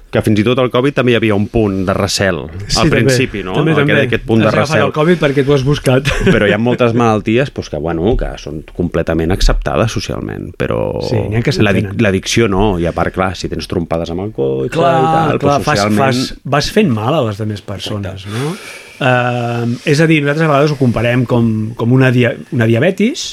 [0.09, 2.89] que fins i tot el Covid també hi havia un punt de recel Sí, al
[2.89, 3.03] també.
[3.03, 3.53] principi, no?
[3.57, 3.97] També, també.
[4.07, 4.87] Aquest punt de recel.
[4.87, 6.09] el Covid perquè tu has buscat.
[6.25, 11.21] Però hi ha moltes malalties doncs, que, bueno, que són completament acceptades socialment, però Sí,
[11.45, 15.05] que l'addicció no, i a part, clar, si tens trompades amb el cotxe clar, i
[15.05, 16.23] tal, clar doncs, fas, socialment...
[16.23, 18.53] fas, vas fent mal a les altres persones, no?
[18.99, 21.45] Uh, és a dir, nosaltres a vegades ho comparem com,
[21.77, 23.29] com una, dia, una diabetis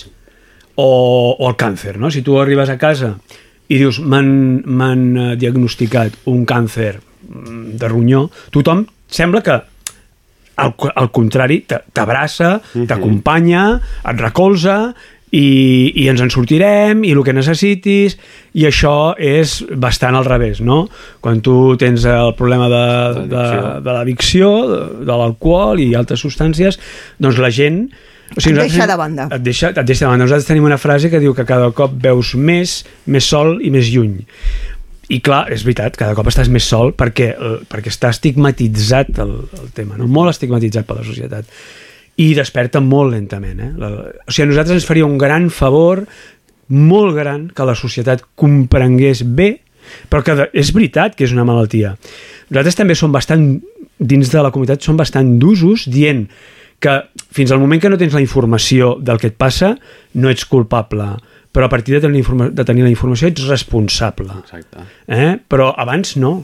[0.77, 0.87] o,
[1.41, 2.13] o el càncer, no?
[2.13, 3.17] Si tu arribes a casa
[3.69, 9.57] i dius m'han eh, diagnosticat un càncer mm, de ronyó, tothom sembla que
[10.57, 12.57] al, al contrari, t'abraça,
[12.89, 13.67] t'acompanya,
[14.09, 14.95] et recolza
[15.37, 18.17] i, i ens en sortirem i el que necessitis
[18.57, 20.87] i això és bastant al revés, no?
[21.21, 22.87] Quan tu tens el problema de,
[23.33, 23.47] de,
[23.85, 26.81] de l'addicció, de, de l'alcohol i altres substàncies,
[27.21, 27.87] doncs la gent...
[28.35, 29.29] O Et nosaltres- deixa de banda.
[29.33, 30.25] Et deixa, et deixa de banda.
[30.25, 33.87] Nosaltres tenim una frase que diu que cada cop veus més, més sol i més
[33.93, 34.19] lluny.
[35.09, 39.37] I clar, és veritat, cada cop estàs més sol perquè, eh, perquè està estigmatitzat el,
[39.63, 40.09] el tema, no?
[40.11, 41.47] molt estigmatitzat per la societat.
[42.19, 43.61] I desperta molt lentament.
[43.61, 43.71] Eh?
[43.79, 43.91] La,
[44.27, 46.03] o sigui, a nosaltres ens faria un gran favor,
[46.69, 49.61] molt gran, que la societat comprengués bé,
[50.11, 51.95] però que de, és veritat que és una malaltia.
[52.51, 53.47] Nosaltres també som bastant,
[54.03, 56.27] dins de la comunitat, som bastant d'usos dient
[56.81, 56.99] que
[57.33, 59.75] fins al moment que no tens la informació del que et passa,
[60.15, 61.15] no ets culpable
[61.57, 62.21] però a partir de tenir,
[62.53, 64.29] de tenir la informació ets responsable.
[64.43, 64.83] Exacte.
[65.09, 65.39] Eh?
[65.49, 66.43] Però abans no.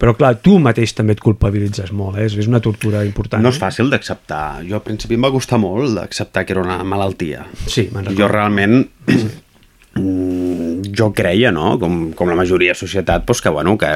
[0.00, 2.24] Però clar, tu mateix també et culpabilitzes molt, eh?
[2.28, 3.44] és una tortura important.
[3.44, 4.62] No és fàcil d'acceptar.
[4.64, 7.44] Jo al principi em va costar molt d'acceptar que era una malaltia.
[7.68, 8.82] Sí, me'n Jo realment
[11.00, 11.76] jo creia, no?
[11.80, 13.92] Com, com la majoria de societat, doncs que, bueno, que,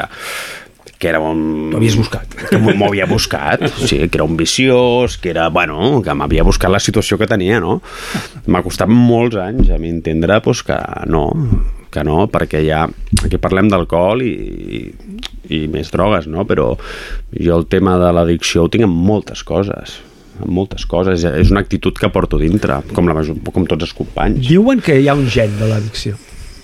[1.00, 1.70] que era un...
[1.72, 2.34] T'havies buscat.
[2.50, 6.68] Que m'ho havia buscat, sí, que era un viciós, que era, bueno, que m'havia buscat
[6.74, 7.78] la situació que tenia, no?
[8.46, 10.76] M'ha costat molts anys a mi entendre doncs, que
[11.08, 11.24] no,
[11.90, 12.82] que no, perquè ja
[13.24, 14.30] aquí parlem d'alcohol i,
[14.76, 14.82] i,
[15.56, 16.44] i més drogues, no?
[16.46, 16.74] Però
[17.32, 20.02] jo el tema de l'addicció ho tinc en moltes coses
[20.40, 23.92] en moltes coses, és una actitud que porto dintre, com, la, major- com tots els
[23.92, 24.38] companys.
[24.48, 26.14] Diuen que hi ha un gen de l'addicció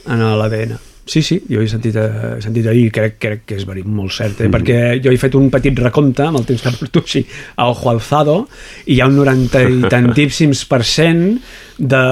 [0.08, 0.78] en l'ADN.
[1.06, 4.10] Sí, sí, jo he sentit, eh, he sentit ahir, crec, crec que és verí, molt
[4.10, 4.48] cert, eh?
[4.48, 4.54] Mhm.
[4.56, 7.24] perquè jo he fet un petit recompte amb el temps que porto així
[7.56, 8.48] a ojo alzado
[8.86, 11.38] i hi ha un 90 i tantíssims per cent
[11.78, 12.02] de,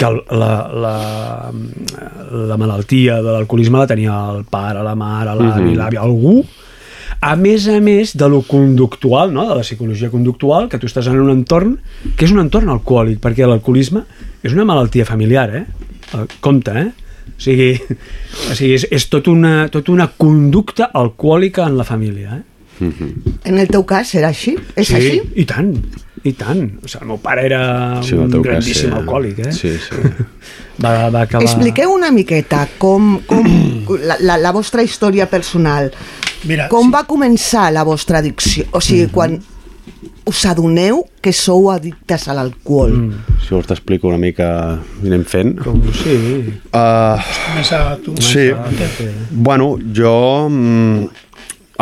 [0.00, 1.52] que la, la,
[2.48, 5.76] la malaltia de l'alcoholisme la tenia el pare, la mare, l'avi, Mhm.
[5.76, 6.44] l'àvia, algú
[7.20, 9.46] a més a més de lo conductual, no?
[9.48, 11.78] de la psicologia conductual, que tu estàs en un entorn
[12.16, 14.02] que és un entorn alcohòlic, perquè l'alcoholisme
[14.42, 15.64] és una malaltia familiar, eh?
[16.14, 16.90] Eh, Compte, eh?
[17.34, 17.70] O sigui,
[18.50, 22.42] o sigui és, és tot, una, tot una conducta alcohòlica en la família, eh?
[23.44, 24.56] En el teu cas serà així?
[24.74, 25.20] És sí, així?
[25.38, 25.70] i tant,
[26.26, 26.62] i tant.
[26.82, 27.62] O sigui, el meu pare era
[28.02, 28.96] Sí, un teu cas, grandíssim sí.
[28.98, 29.52] alcohòlic, eh?
[29.54, 30.14] Sí, sí.
[30.82, 31.46] Va, va acabar...
[31.46, 33.46] Expliqueu una miqueta com, com
[34.08, 35.92] la, la, la vostra història personal.
[36.50, 38.66] Mira, com va començar la vostra addicció?
[38.74, 39.38] O sigui, quan
[40.24, 42.92] us adoneu que sou addictes a l'alcohol.
[42.92, 43.40] Mm.
[43.44, 44.48] Si vols t'explico una mica
[45.04, 45.58] anem fent.
[45.64, 46.16] Com, sí.
[46.72, 47.20] Uh,
[47.50, 48.16] Comença tu.
[48.22, 48.48] sí.
[48.56, 49.10] Comença.
[49.30, 50.14] Bueno, jo
[50.48, 51.08] mm,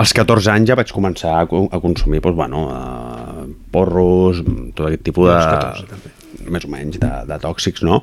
[0.02, 4.42] als 14 anys ja vaig començar a, a consumir doncs, bueno, uh, porros,
[4.74, 5.38] tot aquest tipus de...
[5.38, 6.18] Als 14
[6.52, 8.00] més o menys, de, de tòxics, no?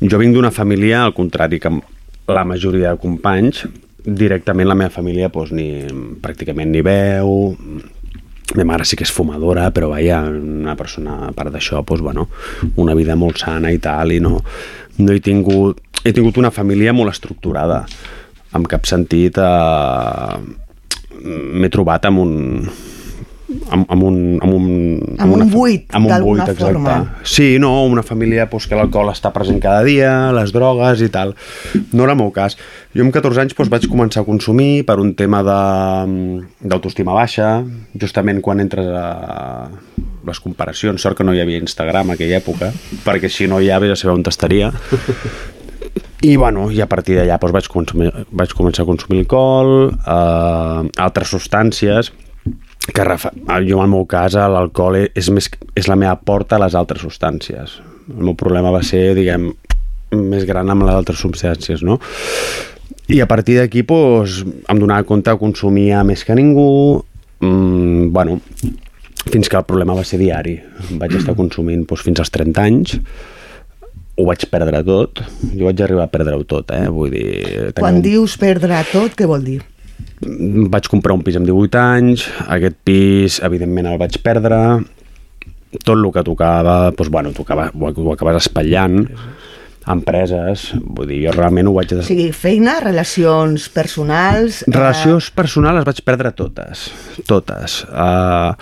[0.00, 1.72] Jo vinc d'una família, al contrari que
[2.32, 3.66] la majoria de companys,
[4.04, 5.68] directament la meva família doncs, ni,
[6.24, 7.52] pràcticament ni veu,
[8.52, 12.28] meva mare sí que és fumadora, però vaja, una persona, a part d'això, doncs, bueno,
[12.82, 14.38] una vida molt sana i tal, i no,
[15.00, 15.80] no he tingut...
[16.04, 17.78] He tingut una família molt estructurada.
[18.52, 20.34] En cap sentit eh,
[21.24, 22.34] m'he trobat amb un,
[23.70, 24.66] amb, amb un, amb un,
[25.18, 26.64] Amb un una- buit, amb un buit, exacte.
[26.64, 26.94] forma.
[27.22, 31.34] Sí, no, una família pues, que l'alcohol està present cada dia, les drogues i tal.
[31.92, 32.56] No era el meu cas.
[32.94, 37.62] Jo amb 14 anys pues, vaig començar a consumir per un tema de- d'autoestima baixa,
[38.00, 39.68] justament quan entres a
[40.24, 42.72] les comparacions, sort que no hi havia Instagram en aquella època,
[43.04, 44.72] perquè si no ja vés a saber on estaria.
[46.24, 50.88] I, bueno, i a partir d'allà doncs, vaig, consumir, vaig començar a consumir alcohol, eh,
[51.04, 52.08] altres substàncies,
[52.92, 53.32] que refa...
[53.64, 57.04] jo en el meu cas l'alcohol és, més, és la meva porta a les altres
[57.04, 57.78] substàncies.
[58.12, 59.50] El meu problema va ser, diguem,
[60.14, 61.98] més gran amb les altres substàncies, no?
[63.08, 67.02] I a partir d'aquí doncs, em donava compte que consumia més que ningú,
[67.40, 68.40] mm, bueno,
[69.24, 70.58] fins que el problema va ser diari.
[71.00, 72.98] Vaig estar consumint doncs, fins als 30 anys,
[74.16, 76.88] ho vaig perdre tot, jo vaig arribar a perdre-ho tot, eh?
[76.88, 77.40] vull dir...
[77.74, 79.60] tenia Quan dius perdre tot, què vol dir?
[80.72, 84.58] Vaig comprar un pis amb 18 anys, aquest pis evidentment el vaig perdre,
[85.82, 89.02] tot el que tocava, doncs, bueno, tocava, ho, ho acabes espatllant,
[89.90, 91.92] empreses, vull dir, jo realment ho vaig...
[91.98, 94.62] O sigui, feina, relacions personals...
[94.64, 96.86] eh, Relacions personals les vaig perdre totes,
[97.28, 97.82] totes.
[97.90, 98.54] Uh,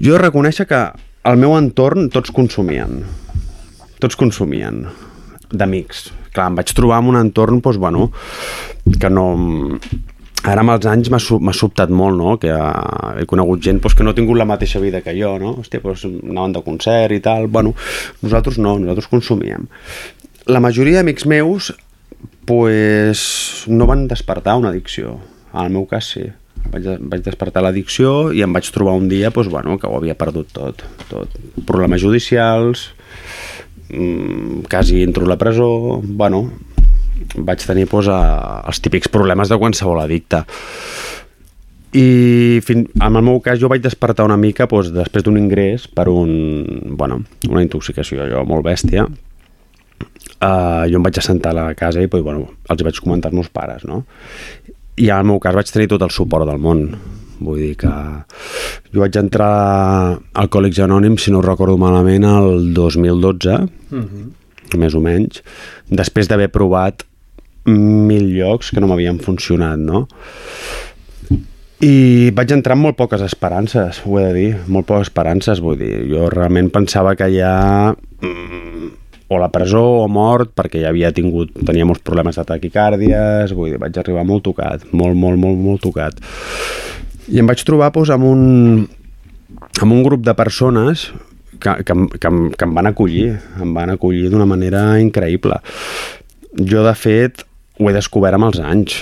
[0.00, 0.80] jo reconèixer que
[1.26, 3.02] al meu entorn tots consumien,
[4.00, 4.86] tots consumien,
[5.52, 6.08] d'amics.
[6.32, 8.10] Clar, em vaig trobar en un entorn, doncs, bueno,
[9.00, 9.26] que no...
[10.46, 14.06] Ara amb els anys m'ha sobtat molt, no?, que uh, he conegut gent doncs, que
[14.06, 15.56] no ha tingut la mateixa vida que jo, no?
[15.62, 17.48] Hòstia, doncs anaven de concert i tal.
[17.50, 17.74] Bueno,
[18.22, 19.66] nosaltres no, nosaltres consumíem.
[20.46, 21.72] La majoria d'amics meus
[22.46, 25.16] pues, no van despertar una addicció.
[25.52, 26.28] En el meu cas sí.
[26.70, 30.14] Vaig, vaig despertar l'addicció i em vaig trobar un dia pues, bueno, que ho havia
[30.18, 30.86] perdut tot.
[31.10, 31.34] tot.
[31.66, 32.92] Problemes judicials,
[33.90, 36.00] mmm, quasi entro a la presó...
[36.02, 36.46] Bueno,
[37.36, 40.44] vaig tenir pues, a, els típics problemes de qualsevol addicte.
[41.96, 45.86] I fin, en el meu cas jo vaig despertar una mica doncs, després d'un ingrés
[45.88, 51.66] per un, bueno, una intoxicació jo molt bèstia uh, jo em vaig assentar a la
[51.78, 54.02] casa i doncs, bueno, els vaig comentar als meus pares no?
[54.96, 56.88] i en el meu cas vaig tenir tot el suport del món
[57.38, 57.92] vull dir que
[58.92, 63.60] jo vaig entrar a Alcohòlics Anònims si no recordo malament el 2012
[64.80, 65.42] més o menys
[65.90, 67.04] després d'haver provat
[67.66, 70.06] mil llocs que no m'havien funcionat no?
[71.84, 75.76] i vaig entrar amb molt poques esperances, ho he de dir, molt poques esperances, vull
[75.80, 78.88] dir, jo realment pensava que ja mm,
[79.28, 83.74] o la presó o mort, perquè ja havia tingut, tenia molts problemes de taquicàrdies, vull
[83.74, 86.20] dir, vaig arribar molt tocat, molt, molt, molt, molt tocat.
[87.28, 88.86] I em vaig trobar doncs, amb, un,
[89.82, 91.10] amb un grup de persones
[91.60, 93.28] que, que, que, que em van acollir,
[93.62, 95.58] em van acollir d'una manera increïble.
[96.56, 97.44] Jo, de fet,
[97.78, 99.00] ho he descobert amb els anys.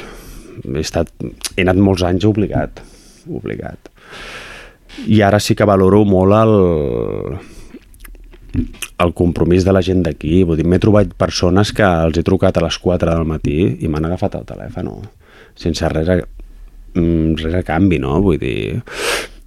[0.65, 1.11] He, estat,
[1.57, 2.83] he anat molts anys obligat,
[3.31, 3.91] obligat.
[5.11, 6.53] I ara sí que valoro molt el,
[9.05, 10.43] el compromís de la gent d'aquí.
[10.47, 13.91] Vull dir, m'he trobat persones que els he trucat a les 4 del matí i
[13.91, 14.93] m'han agafat el telèfon,
[15.59, 16.21] sense res a,
[16.95, 18.21] mm, res a canvi, no?
[18.23, 18.81] Vull dir,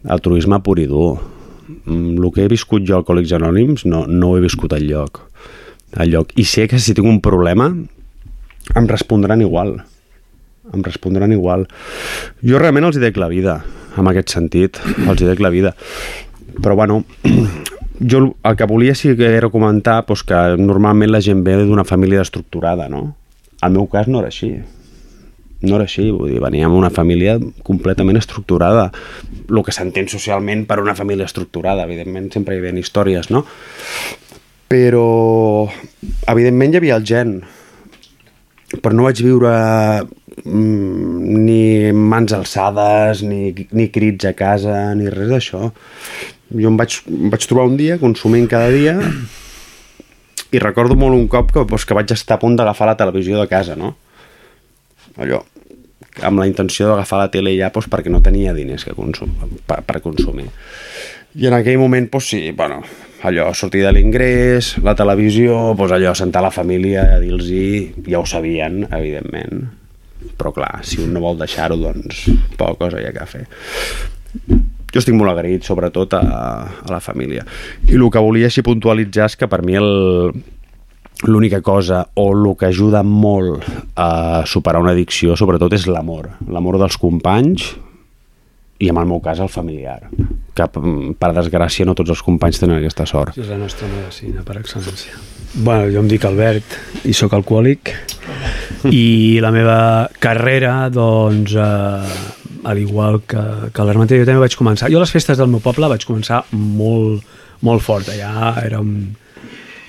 [0.07, 1.36] altruisme pur i dur.
[1.67, 5.21] Mm, El que he viscut jo Alcohòlics Anònims no, no ho he viscut al lloc.
[5.95, 6.33] Al lloc.
[6.35, 7.71] I sé que si tinc un problema
[8.75, 9.77] em respondran igual
[10.73, 11.67] em respondran igual
[12.43, 13.61] jo realment els hi dec la vida
[13.97, 15.73] en aquest sentit, els hi dec la vida
[16.61, 17.03] però bueno
[18.11, 21.87] jo el que volia sí que era comentar doncs que normalment la gent ve d'una
[21.87, 23.15] família estructurada no?
[23.61, 24.57] el meu cas no era així
[25.61, 28.91] no era així, vull dir, veníem d'una família completament estructurada
[29.49, 33.45] el que s'entén socialment per una família estructurada evidentment sempre hi havia històries no?
[34.69, 35.07] però
[36.27, 37.39] evidentment hi havia el gen
[38.75, 39.51] però no vaig viure
[40.43, 45.69] mm, ni mans alçades, ni, ni crits a casa, ni res d'això.
[46.51, 48.97] Jo em vaig, em vaig trobar un dia consumint cada dia
[50.51, 53.39] i recordo molt un cop que, doncs, que vaig estar a punt d'agafar la televisió
[53.39, 53.95] de casa, no?
[55.17, 55.41] Allò,
[56.25, 59.33] amb la intenció d'agafar la tele ja doncs, perquè no tenia diners que consum,
[59.67, 60.47] per, per consumir.
[61.37, 62.81] I en aquell moment, doncs sí, bueno,
[63.27, 67.51] allò, sortir de l'ingrés, la televisió, doncs allò, sentar la família a dir-los
[68.07, 69.67] ja ho sabien, evidentment.
[70.37, 72.25] Però clar, si un no vol deixar-ho, doncs
[72.57, 73.45] poca cosa hi ha que fer.
[74.93, 76.21] Jo estic molt agraït, sobretot, a,
[76.85, 77.45] a la família.
[77.85, 79.91] I el que volia així puntualitzar és que per mi el,
[81.25, 83.65] l'única cosa o el que ajuda molt
[83.95, 86.29] a superar una addicció sobretot és l'amor.
[86.47, 87.73] L'amor dels companys
[88.77, 90.03] i en el meu cas el familiar
[90.57, 90.67] que
[91.17, 93.37] per desgràcia no tots els companys tenen aquesta sort.
[93.37, 95.17] És la nostra medicina per excel·lència.
[95.55, 97.93] Bueno, jo em dic Albert i sóc alcohòlic.
[98.91, 99.79] I la meva
[100.21, 102.17] carrera doncs eh,
[102.67, 103.43] al igual que,
[103.73, 104.91] que l'Hermantí jo també vaig començar.
[104.93, 107.25] Jo a les festes del meu poble vaig començar molt,
[107.65, 108.09] molt fort.
[108.13, 109.15] Allà era un,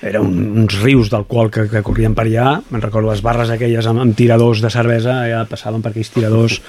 [0.01, 2.55] era un, uns rius d'alcohol que, que corrien per allà.
[2.71, 6.59] Me'n recordo les barres aquelles amb, amb tiradors de cervesa ja passaven per aquells tiradors.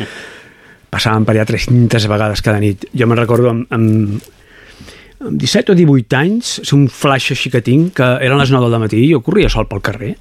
[0.91, 2.89] Passaven per allà 300 vegades cada nit.
[2.91, 4.19] Jo me'n recordo amb, amb,
[5.23, 8.73] amb 17 o 18 anys és un flash així que tinc que eren les 9
[8.73, 10.17] del matí i jo corria sol pel carrer.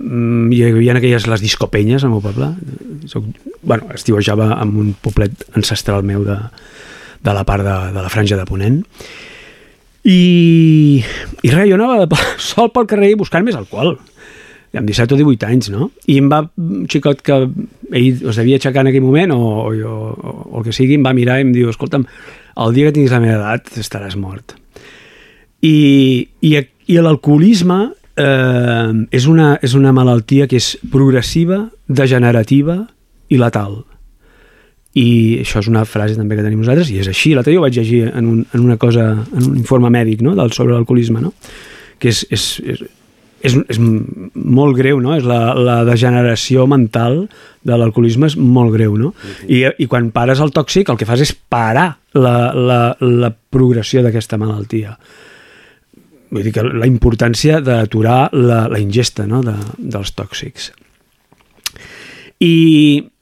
[0.00, 2.54] Mm, hi havia aquelles les discopenyes al meu poble.
[3.12, 3.28] Soc,
[3.60, 6.38] bueno, estiuejava en un poblet ancestral meu de,
[7.20, 8.80] de la part de, de la franja de Ponent
[10.04, 11.02] i,
[11.42, 12.06] i res, jo anava
[12.50, 13.96] sol pel carrer buscant més alcohol
[14.78, 15.88] amb 17 o 18 anys, no?
[16.06, 19.72] I em va, un xicot que ell es devia aixecar en aquell moment, o, o,
[19.74, 22.06] o, o el que sigui, em va mirar i em diu, escolta'm,
[22.60, 24.54] el dia que tinguis la meva edat estaràs mort.
[25.66, 25.74] I,
[26.46, 26.54] i,
[26.86, 27.80] i l'alcoholisme
[28.14, 32.84] eh, és, una, és una malaltia que és progressiva, degenerativa
[33.30, 33.80] i letal.
[34.98, 35.08] I
[35.44, 37.34] això és una frase també que tenim nosaltres, i és així.
[37.34, 40.34] L'altre dia ho vaig llegir en, un, en una cosa, en un informe mèdic no?
[40.38, 41.30] del, sobre l'alcoholisme, no?
[42.00, 42.82] que és, és, és,
[43.46, 45.12] és, és molt greu, no?
[45.14, 47.22] És la, la degeneració mental
[47.62, 49.12] de l'alcoholisme és molt greu, no?
[49.46, 54.02] I, I quan pares el tòxic el que fas és parar la, la, la progressió
[54.02, 54.96] d'aquesta malaltia.
[56.30, 59.42] Vull dir que la importància d'aturar la, la ingesta no?
[59.44, 60.70] de, dels tòxics.
[62.40, 62.54] I,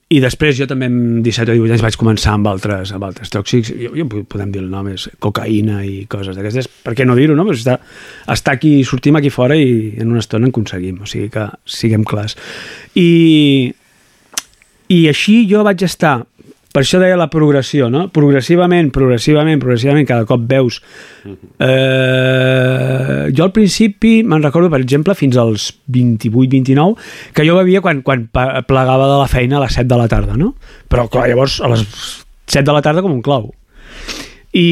[0.09, 3.29] i després jo també amb 17 o 18 anys vaig començar amb altres, amb altres
[3.29, 7.17] tòxics, jo, jo podem dir el nom, és cocaïna i coses d'aquestes, per què no
[7.17, 7.45] dir-ho, no?
[7.45, 7.75] Però està,
[8.33, 12.07] està aquí, sortim aquí fora i en una estona en aconseguim, o sigui que siguem
[12.09, 12.33] clars.
[12.97, 13.69] I,
[14.89, 16.17] i així jo vaig estar
[16.69, 18.05] per això deia la progressió, no?
[18.13, 20.77] Progressivament, progressivament, progressivament, cada cop veus...
[21.25, 28.03] Eh, jo al principi, me'n recordo, per exemple, fins als 28-29, que jo bevia quan,
[28.05, 30.53] quan plegava de la feina a les 7 de la tarda, no?
[30.93, 31.87] Però, clar, llavors, a les
[32.45, 33.49] 7 de la tarda com un clau.
[34.53, 34.69] I,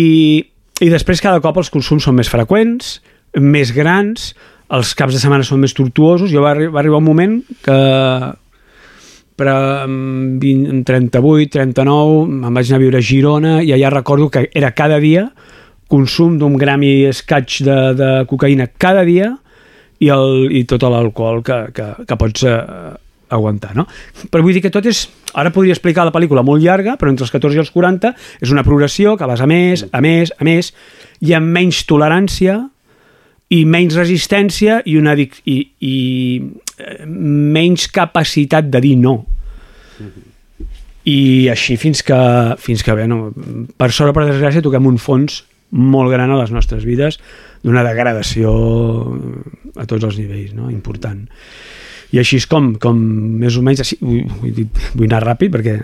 [0.77, 2.99] i després cada cop els consums són més freqüents,
[3.41, 4.35] més grans,
[4.73, 6.29] els caps de setmana són més tortuosos.
[6.29, 7.77] Jo va, va arribar un moment que
[9.37, 14.31] però amb 20, 38, 39 em vaig anar a viure a Girona i allà recordo
[14.33, 15.27] que era cada dia
[15.87, 19.31] consum d'un gram i escaig de, de cocaïna cada dia
[19.99, 22.57] i, el, i tot l'alcohol que, que, que pots eh,
[23.33, 23.87] aguantar, no?
[24.31, 25.07] Però vull dir que tot és...
[25.37, 28.53] Ara podria explicar la pel·lícula molt llarga, però entre els 14 i els 40 és
[28.53, 30.71] una progressió que vas a més, a més, a més,
[31.21, 32.55] i amb menys tolerància
[33.53, 35.93] i menys resistència i, una, i, i
[37.07, 39.19] menys capacitat de dir no.
[41.07, 42.17] I així fins que,
[42.61, 43.31] fins que bé, no,
[43.79, 47.17] per sort o per desgràcia toquem un fons molt gran a les nostres vides
[47.63, 48.51] d'una degradació
[49.75, 50.69] a tots els nivells, no?
[50.71, 51.25] important.
[52.15, 52.97] I així és com, com
[53.41, 55.77] més o menys, així, vull, vull, dir, vull anar ràpid perquè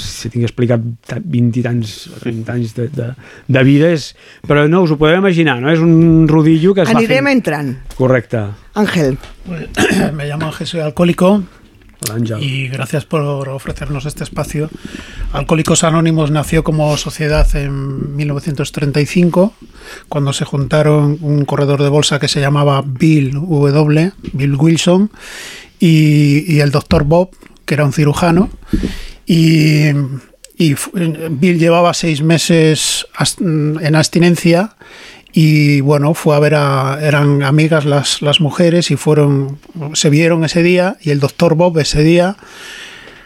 [0.00, 0.82] si tinc explicat
[1.22, 1.92] 20 i tants,
[2.24, 3.10] 30 anys de, de,
[3.54, 4.10] de vida, és,
[4.48, 5.70] però no, us ho podeu imaginar, no?
[5.70, 7.38] És un rodillo que es Anirem va fent.
[7.38, 7.74] entrant.
[7.94, 8.42] Correcte.
[8.74, 9.18] Ángel.
[10.18, 10.82] Me llamo Ángel, soy
[12.40, 14.70] Y gracias por ofrecernos este espacio.
[15.32, 19.54] Alcohólicos Anónimos nació como sociedad en 1935,
[20.08, 25.10] cuando se juntaron un corredor de bolsa que se llamaba Bill W, Bill Wilson,
[25.80, 27.30] y, el doctor Bob,
[27.64, 28.48] que era un cirujano.
[29.26, 30.92] Y, fu-
[31.30, 33.06] Bill llevaba seis meses
[33.40, 34.76] en abstinencia
[35.36, 39.58] y bueno, fue a ver a, eran amigas las, las mujeres y fueron,
[39.94, 42.36] se vieron ese día y el doctor Bob ese día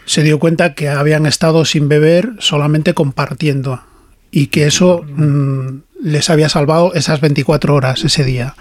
[0.05, 3.83] se dio cuenta que habían estado sin beber solamente compartiendo
[4.31, 8.55] y que eso mm, les había salvado esas 24 horas ese día.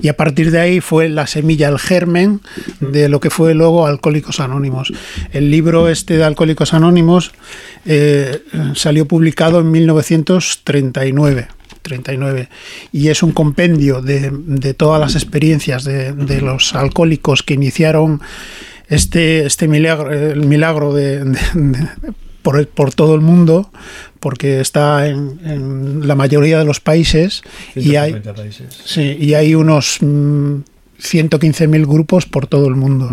[0.00, 2.40] Y a partir de ahí fue la semilla, el germen
[2.80, 4.94] de lo que fue luego Alcohólicos Anónimos.
[5.32, 7.32] El libro este de Alcohólicos Anónimos
[7.84, 8.42] eh,
[8.74, 11.48] salió publicado en 1939.
[11.84, 12.48] 39
[12.92, 18.20] y es un compendio de, de todas las experiencias de, de los alcohólicos que iniciaron
[18.88, 21.88] este, este milagro, el milagro de, de- de-
[22.42, 23.70] por, por todo el mundo,
[24.20, 27.42] porque está en, en la mayoría de los países
[27.74, 28.66] y hay, 150 países.
[28.84, 30.56] sí, y hay unos mm,
[31.00, 33.10] 115.000 grupos por todo el mundo.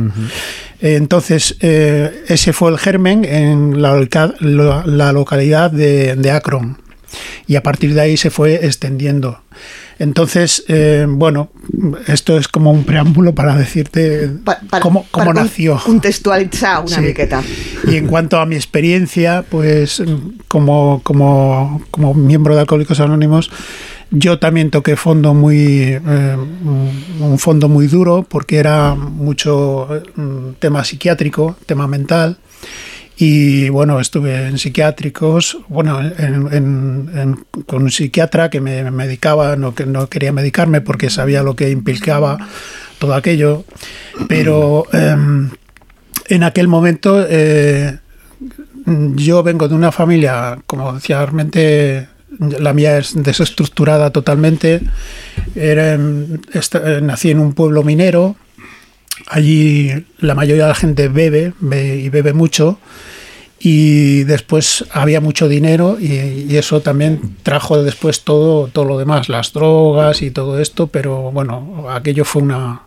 [0.82, 6.78] Entonces, eh, ese fue el germen en la, loca- lo- la localidad de, de Akron
[7.48, 9.42] y a partir de ahí se fue extendiendo.
[10.00, 11.52] Entonces, eh, bueno,
[12.08, 14.32] esto es como un preámbulo para decirte
[14.82, 15.80] cómo, cómo con- nació.
[15.86, 17.02] Contextualitzar una Sí.
[17.02, 17.44] miqueta.
[17.88, 20.02] Y en cuanto a mi experiencia, pues
[20.48, 23.52] como, como, como miembro de Alcohólicos Anónimos,
[24.10, 26.00] yo también toqué fondo muy eh,
[27.20, 30.02] un fondo muy duro porque era mucho eh,
[30.60, 32.38] tema psiquiátrico, tema mental.
[33.18, 39.56] Y bueno, estuve en psiquiátricos, bueno, en- en- en- con un psiquiatra que me medicaba,
[39.56, 42.38] no, que no quería medicarme porque sabía lo que implicaba
[42.98, 43.64] todo aquello.
[44.28, 45.52] Pero em,
[46.30, 47.98] en aquel momento eh,
[49.16, 52.08] yo vengo de una familia, como decía realmente
[52.40, 54.82] la mía es desestructurada totalmente.
[55.54, 58.36] Era eh, nací en un pueblo minero.
[59.28, 62.80] Allí la mayoría de la gente bebe, be- y bebe mucho.
[63.64, 69.54] Y después había mucho dinero y, eso también trajo después todo, todo lo demás, las
[69.54, 72.82] drogas y todo esto, pero bueno, aquello fue una-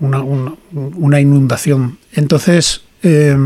[0.00, 1.98] una inundación.
[2.12, 3.36] Entonces, eh,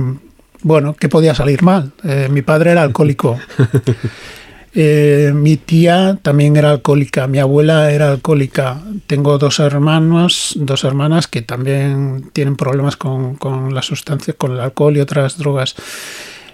[0.63, 1.93] bueno, ¿qué podía salir mal?
[2.05, 3.39] Eh, mi padre era alcohólico.
[4.75, 8.81] Eh, mi tía también era alcohólica, mi abuela era alcohólica.
[9.07, 13.37] Tengo dos hermanos, dos hermanas que también tienen problemas con,
[13.75, 15.75] las sustancias, con el alcohol y otras drogas.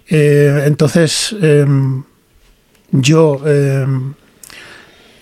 [0.09, 2.03] Eh, entonces, em,
[2.91, 4.15] yo em,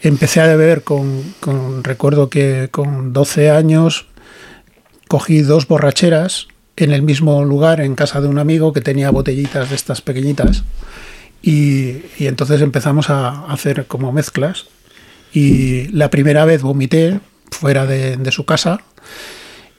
[0.03, 4.07] empecé a beber con, con- recuerdo que con 12 años
[5.09, 9.69] cogí dos borracheras en el mismo lugar, en casa de un amigo que tenía botellitas
[9.71, 10.65] de estas pequeñitas.
[11.47, 14.67] Y, y entonces empezamos a hacer como mezclas.
[15.33, 17.21] Y la primera vez vomité
[17.51, 18.81] fuera de, de su casa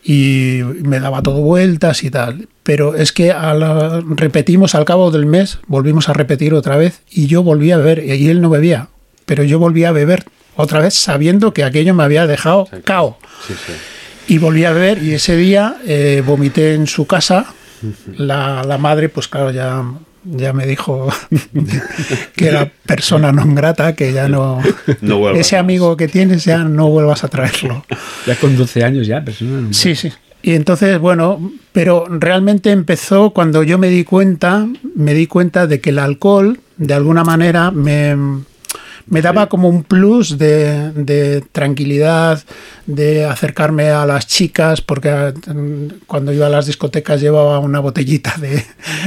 [0.04, 2.48] y me daba todo vueltas y tal.
[2.64, 7.02] Pero es que a la- repetimos al cabo del mes, volvimos a repetir otra vez
[7.10, 8.88] y yo volví a beber y él no bebía,
[9.26, 13.18] pero yo volví a beber otra vez sabiendo que aquello me había dejado cao.
[13.46, 13.74] Sí, sí.
[14.34, 17.54] Y volví a beber y ese día eh, vomité en su casa.
[18.18, 19.84] La, la madre, pues claro, ya,
[20.32, 21.08] ya me dijo
[22.36, 24.60] que era persona non grata, que ya no...
[25.36, 27.86] Ese amigo que tienes ya no vuelvas a traerlo.
[28.26, 29.62] Ya con 12 años ya, persona.
[29.62, 30.12] no- Sí, sí.
[30.44, 35.82] Y entonces, bueno, pero realmente empezó cuando yo me di cuenta, me di cuenta de
[35.82, 38.16] que el alcohol, de alguna manera, me,
[39.10, 42.44] me daba como un plus de, de tranquilidad,
[42.86, 48.36] de acercarme a las chicas, porque mm, cuando iba a las discotecas llevaba una botellita
[48.40, 48.64] de,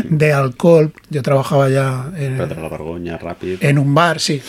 [0.09, 0.93] de alcohol.
[1.11, 3.59] Yo trabajaba ya en, Perdre la vergonya, ràpid.
[3.61, 4.41] en un bar, sí.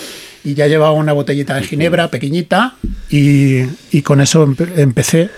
[0.44, 2.76] Y ya llevaba una botellita de ginebra pequeñita
[3.10, 5.30] y, y con eso empe- empecé.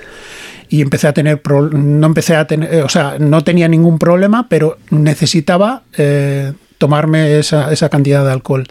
[0.69, 3.99] Y empecé a tener, pro- no empecé a tener, eh, o sea, no tenía ningún
[3.99, 8.65] problema, pero necesitaba eh, tomarme esa, esa cantidad de alcohol.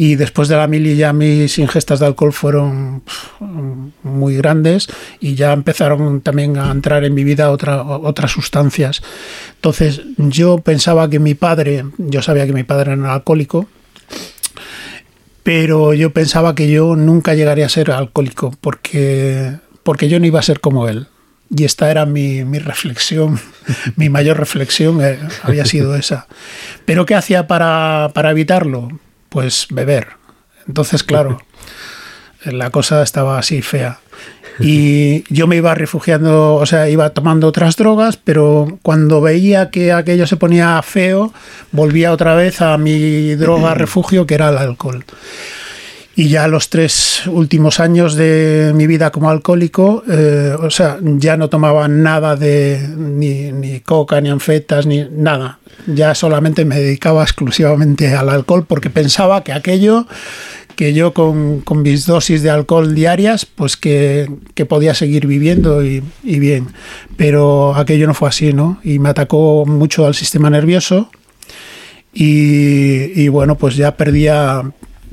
[0.00, 3.02] Y después de la mili ya mis ingestas de alcohol fueron
[4.04, 4.86] muy grandes
[5.18, 9.02] y ya empezaron también a entrar en mi vida otra, otras sustancias.
[9.56, 13.66] Entonces yo pensaba que mi padre, yo sabía que mi padre era alcohólico,
[15.42, 20.38] pero yo pensaba que yo nunca llegaría a ser alcohólico porque, porque yo no iba
[20.38, 21.08] a ser como él.
[21.50, 23.40] Y esta era mi, mi reflexión,
[23.96, 26.28] mi mayor reflexión eh, había sido esa.
[26.84, 28.90] ¿Pero qué hacía para, para evitarlo?
[29.28, 30.08] Pues beber.
[30.66, 31.38] Entonces, claro,
[32.44, 34.00] la cosa estaba así fea.
[34.60, 39.92] Y yo me iba refugiando, o sea, iba tomando otras drogas, pero cuando veía que
[39.92, 41.32] aquello se ponía feo,
[41.70, 45.04] volvía otra vez a mi droga refugio, que era el alcohol.
[46.18, 51.36] Y ya los tres últimos años de mi vida como alcohólico, eh, o sea, ya
[51.36, 55.60] no tomaba nada de ni, ni coca, ni anfetas, ni nada.
[55.86, 60.08] Ya solamente me dedicaba exclusivamente al alcohol porque pensaba que aquello
[60.74, 65.84] que yo con, con, mis dosis de alcohol diarias, pues que, que podía seguir viviendo
[65.84, 66.66] y, bien.
[67.16, 68.80] Pero aquello no fue así, ¿no?
[68.82, 71.12] Y me atacó mucho al sistema nervioso
[72.12, 74.64] y bueno, pues ya perdía,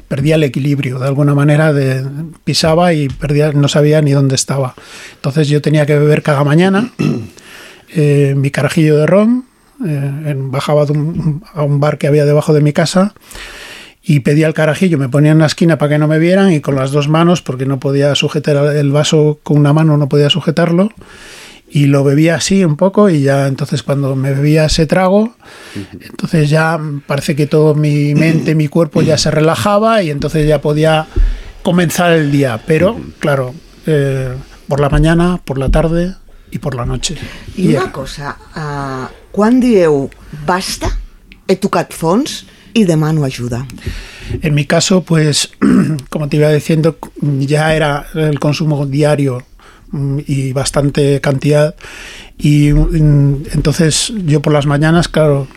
[0.07, 2.05] perdía el equilibrio, de alguna manera de,
[2.43, 4.75] pisaba y perdía, no sabía ni dónde estaba.
[5.15, 6.91] Entonces yo tenía que beber cada mañana
[7.89, 9.45] eh, mi carajillo de ron,
[9.85, 10.85] eh, bajaba
[11.53, 13.13] a un bar que había debajo de mi casa
[14.07, 16.61] y pedía el carajillo, me ponía en una esquina para que no me vieran y
[16.61, 20.29] con las dos manos, porque no podía sujetar el vaso con una mano, no podía
[20.29, 20.91] sujetarlo,
[21.75, 25.35] y lo bebía así un poco y ya entonces cuando me bebía ese trago,
[25.91, 30.61] entonces ya parece que todo mi mente, mi cuerpo ya se relajaba y entonces ya
[30.61, 31.05] podía
[31.63, 33.53] comenzar el día, pero claro,
[33.87, 34.33] eh,
[34.69, 36.15] por la mañana, por la tarde
[36.49, 37.17] y por la noche.
[37.57, 40.09] I una cosa, uh, quan dieu
[40.45, 40.97] basta,
[41.45, 43.67] he tocat fons, y demano ayuda.
[44.41, 45.51] En mi caso, pues,
[46.09, 49.43] como te iba diciendo, ya era el consumo diario
[50.25, 51.75] y bastante cantidad.
[52.37, 55.47] Y entonces yo por las mañanas, claro,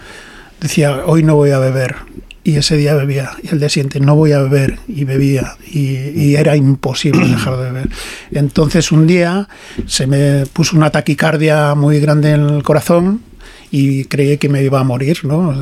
[0.60, 1.96] decía, hoy no voy a beber.
[2.44, 3.32] Y ese día bebía.
[3.42, 4.78] Y el día siguiente, no voy a beber.
[4.88, 5.56] Y bebía.
[5.70, 7.88] Y, y era imposible dejar de beber.
[8.30, 9.48] Entonces un día
[9.86, 13.22] se me puso una taquicardia muy grande en el corazón
[13.70, 15.54] y creí que me iba a morir, ¿no?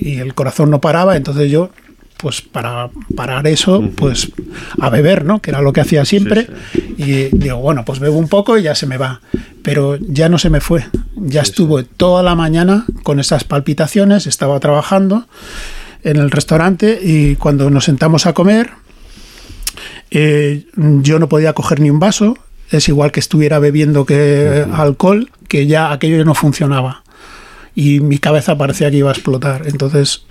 [0.00, 1.70] Y el corazón no paraba, entonces yo
[2.18, 4.32] pues para parar eso, pues
[4.80, 5.40] a beber, ¿no?
[5.40, 6.48] Que era lo que hacía siempre.
[6.72, 7.02] Sí, sí.
[7.02, 9.20] Y digo, bueno, pues bebo un poco y ya se me va.
[9.62, 10.84] Pero ya no se me fue.
[11.14, 15.28] Ya sí, estuve toda la mañana con esas palpitaciones, estaba trabajando
[16.02, 18.70] en el restaurante y cuando nos sentamos a comer,
[20.10, 22.36] eh, yo no podía coger ni un vaso.
[22.70, 27.04] Es igual que estuviera bebiendo que alcohol, que ya aquello no funcionaba.
[27.76, 29.68] Y mi cabeza parecía que iba a explotar.
[29.68, 30.24] Entonces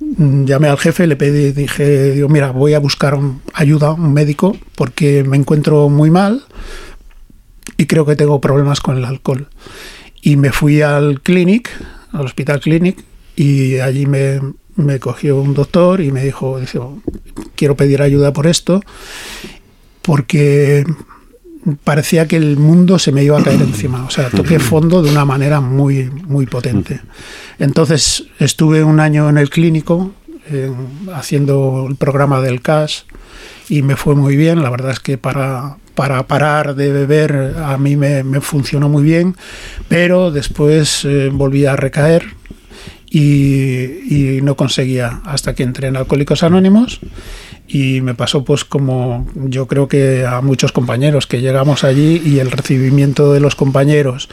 [0.00, 3.18] llamé al jefe, le pedí, dije, digo, mira, voy a buscar
[3.52, 6.44] ayuda, un médico, porque me encuentro muy mal
[7.76, 9.48] y creo que tengo problemas con el alcohol.
[10.20, 11.70] Y me fui al clinic,
[12.12, 13.04] al hospital clinic,
[13.36, 14.40] y allí me,
[14.76, 16.80] me cogió un doctor y me dijo, dice,
[17.56, 18.80] quiero pedir ayuda por esto,
[20.02, 20.84] porque
[21.82, 24.04] parecía que el mundo se me iba a caer encima.
[24.04, 27.00] O sea, toqué fondo de una manera muy, muy potente.
[27.58, 30.12] Entonces estuve un año en el clínico
[30.50, 30.70] eh,
[31.12, 33.06] haciendo el programa del CAS
[33.68, 34.62] y me fue muy bien.
[34.62, 39.36] La verdad es que para, para parar de beber a mí me, funcionó muy bien,
[39.88, 42.24] pero después eh, volví a recaer.
[43.16, 46.98] Y, y no conseguía hasta que entré en Alcohólicos Anónimos
[47.66, 52.38] y me pasó pues como yo creo que a muchos compañeros que llegamos allí y
[52.38, 54.28] el recibimiento de los compañeros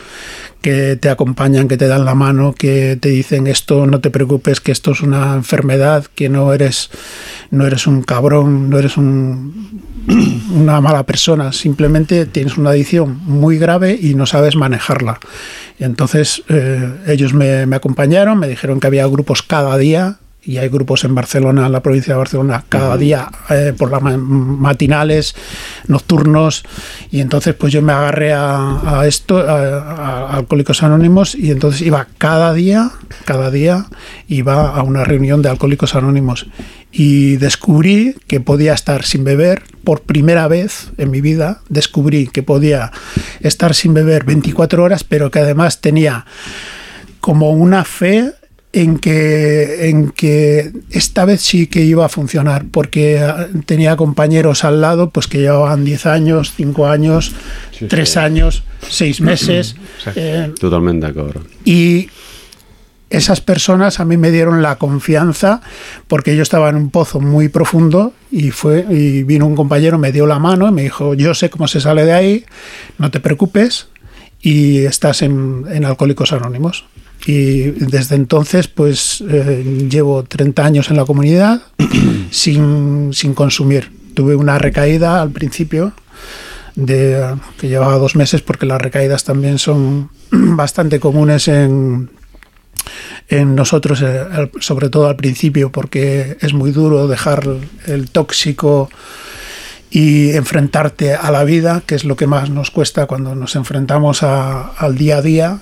[0.62, 4.62] que te acompañan, que te dan la mano, que te dicen esto no te preocupes,
[4.62, 6.90] que esto es una enfermedad, que no eres
[7.50, 9.82] no eres un cabrón, no eres un,
[10.56, 15.20] una mala persona, simplemente tienes una adicción muy grave y no sabes manejarla.
[15.80, 21.04] Entonces eh, ellos me acompañaron, me dijeron que había grupos cada día y hay grupos
[21.04, 25.36] en Barcelona, en la provincia de Barcelona, cada día eh, por las matinales,
[25.88, 26.64] nocturnos,
[27.12, 31.82] y entonces pues yo me agarré a, a esto, a, a, Alcohólicos Anónimos, y entonces
[31.82, 32.92] iba cada día,
[33.26, 33.86] cada día
[34.28, 36.48] iba a una reunión de Alcohólicos Anónimos
[36.92, 42.44] y descubrí que podía estar sin beber por primera vez en mi vida, descubrí que
[42.44, 42.92] podía
[43.40, 46.26] estar sin beber 24 horas, pero que además tenía
[47.20, 48.34] como una fe
[48.74, 53.22] en que, en que esta vez sí que iba a funcionar, porque
[53.66, 57.34] tenía compañeros al lado pues que llevaban 10 años, 5 años,
[57.78, 58.20] sí, 3 sí.
[58.20, 59.76] años, 6 meses.
[60.16, 61.42] eh, Totalmente de acuerdo.
[61.66, 62.10] Y
[63.10, 65.62] esas personas a mí me dieron la confianza
[66.08, 70.14] porque yo estaba en un pozo muy profundo y fue y vino un compañero, me
[70.14, 72.46] dio la mano y me dijo, yo sé cómo se sale de ahí,
[72.98, 73.90] no te preocupes
[74.42, 76.86] y estás en, en Alcohólicos Anónimos
[77.26, 81.62] y desde entonces pues eh, llevo 30 años en la comunidad
[82.32, 83.92] sin, sin, consumir.
[84.14, 85.94] Tuve una recaída al principio
[86.76, 92.10] de, que llevaba dos meses porque las recaídas también son bastante comunes en,
[93.30, 97.48] en nosotros, eh, sobre todo al principio, porque es muy duro dejar
[97.86, 98.90] el tóxico
[99.94, 104.24] y enfrentarte a la vida, que es lo que más nos cuesta cuando nos enfrentamos
[104.24, 105.60] a- al día a día,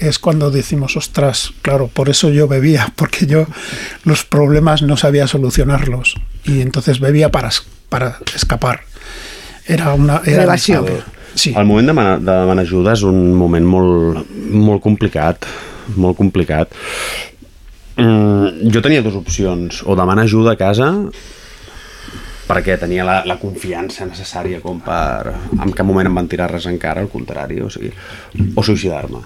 [0.00, 3.46] es cuando decimos, ostras, claro, por eso yo bebía, porque yo
[4.04, 6.14] los problemas no sabía solucionarlos
[6.44, 7.50] y entonces bebía para,
[7.90, 8.80] para escapar.
[9.66, 11.02] Era una era escape.
[11.34, 11.52] Sí.
[11.56, 14.20] El moment de demanar, de demanar ajuda és un moment molt,
[14.54, 15.44] molt complicat,
[15.96, 16.70] molt complicat.
[17.96, 20.88] Mm, jo tenia dues opcions, o demanar ajuda a casa
[22.48, 25.32] perquè tenia la, la confiança necessària com per...
[25.58, 27.92] En cap moment em van tirar res encara, al contrari, o sigui,
[28.54, 29.22] o suïcidar-me.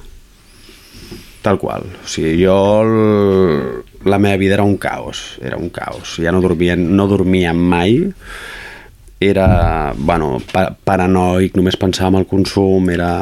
[1.43, 1.87] Tal qual.
[2.05, 2.57] O sigui, jo...
[2.83, 6.17] El, la meva vida era un caos, era un caos.
[6.23, 8.09] Ja no dormia, no dormia mai,
[9.21, 13.13] era, bueno, pa paranoic, només pensava en el consum, era...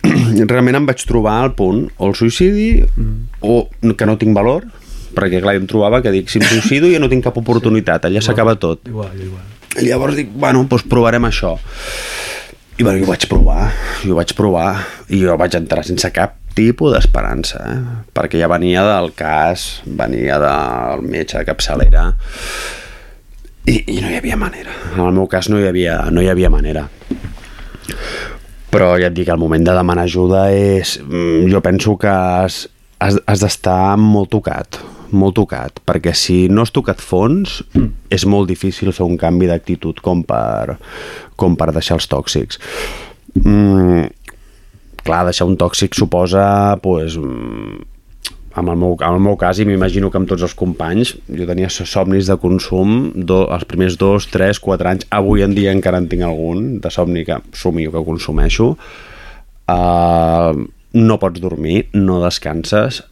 [0.50, 3.42] Realment em vaig trobar al punt, o el suïcidi, mm.
[3.44, 4.68] o que no tinc valor,
[5.16, 8.08] perquè clar, jo em trobava que dic, si em suïcido ja no tinc cap oportunitat,
[8.08, 8.86] allà s'acaba tot.
[8.88, 9.46] Igual, igual.
[9.78, 11.54] I llavors dic, bueno, doncs provarem això.
[12.80, 13.70] I bueno, jo ho vaig provar,
[14.02, 14.70] jo ho vaig provar,
[15.12, 17.80] i jo vaig entrar sense cap tipus d'esperança, eh?
[18.16, 22.08] perquè ja venia del cas, venia del metge de capçalera,
[23.68, 24.74] i, i no hi havia manera.
[24.94, 26.86] En el meu cas no hi havia, no hi havia manera.
[28.70, 30.96] Però ja et dic, el moment de demanar ajuda és...
[31.02, 32.62] mm, Jo penso que has,
[33.02, 34.78] has, has d'estar molt tocat,
[35.12, 37.60] molt tocat, perquè si no has tocat fons
[38.16, 40.76] és molt difícil fer un canvi d'actitud com per,
[41.36, 42.60] com per deixar els tòxics.
[43.44, 44.08] Mm,
[45.04, 47.90] clar, deixar un tòxic suposa pues, mm,
[48.56, 51.46] en el meu, en el meu cas, i m'imagino que amb tots els companys, jo
[51.46, 56.00] tenia somnis de consum do, els primers dos, tres, quatre anys, avui en dia encara
[56.02, 58.72] en tinc algun, de somni que somio que consumeixo,
[59.70, 60.52] uh,
[60.98, 63.04] no pots dormir, no descanses,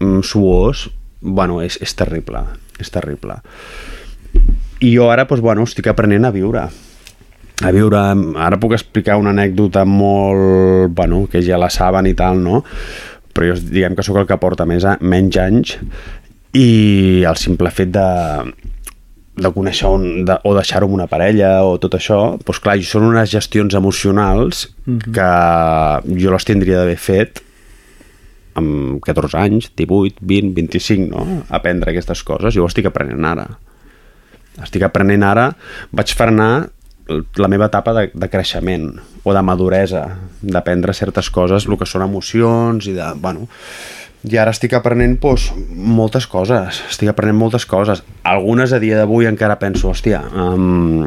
[0.00, 0.88] mm, suors,
[1.20, 2.44] bueno, és, és terrible,
[2.80, 3.40] és terrible.
[4.80, 6.68] I jo ara, doncs, bueno, estic aprenent a viure,
[7.58, 7.98] a viure,
[8.38, 12.62] ara puc explicar una anècdota molt, bueno, que ja la saben i tal, no?
[13.34, 15.76] Però jo diguem que sóc el que porta més a, menys anys
[16.54, 18.06] i el simple fet de,
[19.38, 23.08] de conèixer un, de, o deixar-ho amb una parella o tot això, doncs clar, són
[23.10, 25.12] unes gestions emocionals Mhm.
[25.12, 25.28] que
[26.22, 27.42] jo les tindria d'haver fet
[28.58, 31.42] amb 14 anys, 18, 20, 25, no?
[31.54, 32.54] Aprendre aquestes coses.
[32.54, 33.46] Jo ho estic aprenent ara.
[34.64, 35.52] Estic aprenent ara,
[35.94, 36.52] vaig frenar
[37.40, 38.90] la meva etapa de, de creixement
[39.24, 40.02] o de maduresa,
[40.42, 43.46] d'aprendre certes coses, el que són emocions i de, bueno,
[44.28, 48.02] i ara estic aprenent doncs, moltes coses, estic aprenent moltes coses.
[48.26, 51.06] Algunes a dia d'avui encara penso, hòstia, um,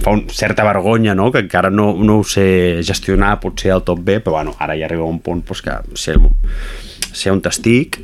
[0.00, 4.00] fa un, certa vergonya, no?, que encara no, no ho sé gestionar potser al tot
[4.04, 6.16] bé, però bueno, ara ja arriba un punt doncs, que sé,
[7.12, 8.00] sé on estic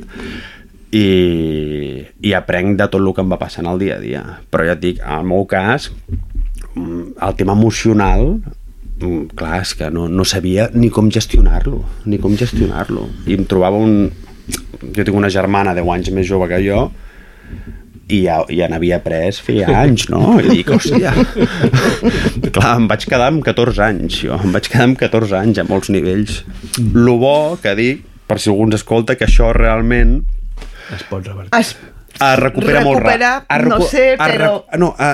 [0.91, 1.07] i,
[2.23, 4.23] i aprenc de tot el que em va passant al dia a dia.
[4.51, 5.89] Però ja et dic, en el meu cas,
[6.75, 8.39] mm, el tema emocional
[8.99, 13.07] mm, clar, és que no, no sabia ni com gestionar-lo, ni com gestionar-lo.
[13.27, 14.09] I em trobava un...
[14.47, 16.87] Jo tinc una germana 10 anys més jove que jo
[18.09, 20.37] i ja, ja n'havia après feia anys, no?
[20.39, 21.11] I dic, hòstia...
[22.55, 24.37] Clar, em vaig quedar amb 14 anys, jo.
[24.43, 26.41] Em vaig quedar amb 14 anys a molts nivells.
[26.95, 30.21] Lo bo que dic, per si algú ens escolta, que això realment
[30.95, 31.51] es pot revertir.
[31.59, 31.75] Es
[32.17, 33.67] es recupera, molt Recupera, ràpid.
[33.69, 35.11] no sé, però- No, a,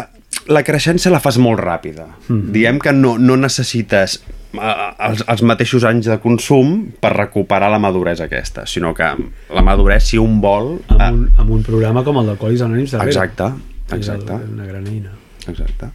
[0.48, 2.06] la creixença la fas molt ràpida.
[2.30, 2.52] Mm.
[2.56, 7.80] Diem que no, no necessites eh, els, els mateixos anys de consum per recuperar la
[7.82, 9.08] maduresa aquesta, sinó que
[9.54, 10.76] la maduresa, si un vol...
[10.94, 13.10] Amb un, amb un programa com el d'Alcohòlics Anònims darrere.
[13.14, 13.52] Exacte,
[13.90, 14.38] És exacte.
[14.54, 15.12] Una gran eina.
[15.48, 15.90] Exacte.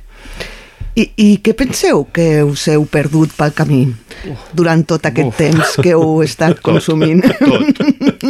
[0.98, 3.84] I, I què penseu que us heu perdut pel camí
[4.58, 5.36] durant tot aquest Uf.
[5.38, 7.22] temps que heu estat consumint?
[7.38, 7.82] Tot.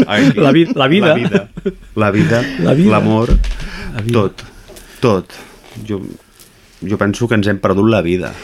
[0.06, 1.14] Ai, La vi- la vida.
[1.14, 1.42] La vida.
[1.96, 2.42] La vida.
[2.66, 2.90] La vida.
[2.92, 3.32] L'amor.
[4.12, 4.44] Tot.
[5.00, 5.32] Tot.
[5.88, 6.02] Jo,
[6.84, 8.34] jo penso que ens hem perdut la vida.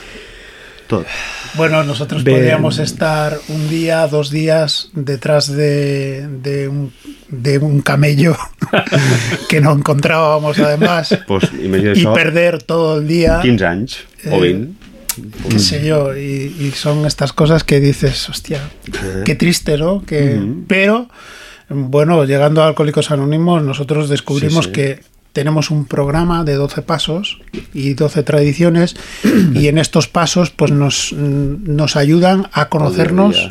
[0.87, 1.07] Tot.
[1.55, 6.93] Bueno, nosotros podríamos estar un día, dos días detrás de, de, un,
[7.29, 8.37] de un camello
[9.49, 13.41] que no encontrábamos además Pues, y perder todo el día.
[13.43, 13.99] 15 anys
[14.31, 14.85] o Eh, 20.
[15.49, 18.61] qué sé yo, y, y son estas cosas que dices, hostia,
[19.25, 20.03] qué triste, ¿no?
[20.05, 20.41] Que.
[20.67, 21.09] Pero,
[21.69, 24.73] bueno, llegando a Alcohólicos Anónimos, nosotros descubrimos Sí, sí.
[24.73, 25.01] que
[25.35, 27.41] tenemos un programa de 12 pasos
[27.75, 28.97] y 12 tradiciones
[29.53, 33.51] y en estos pasos pues nos, nos ayudan a conocernos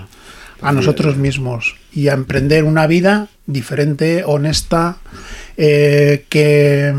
[0.61, 4.97] a nosotros mismos y a emprender una vida diferente, honesta,
[5.57, 6.95] eh, que,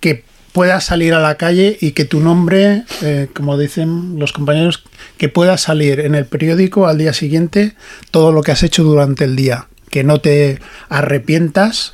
[0.00, 4.84] que puedas salir a la calle y que tu nombre, eh, como dicen los compañeros,
[5.18, 7.74] que pueda salir en el periódico al día siguiente
[8.10, 9.66] todo lo que has hecho durante el día.
[9.92, 11.92] Que no te arrepientas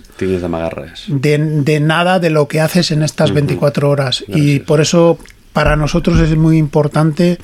[1.08, 4.24] de, de nada de lo que haces en estas 24 horas.
[4.28, 5.18] Y por eso
[5.52, 7.38] para nosotros es muy importante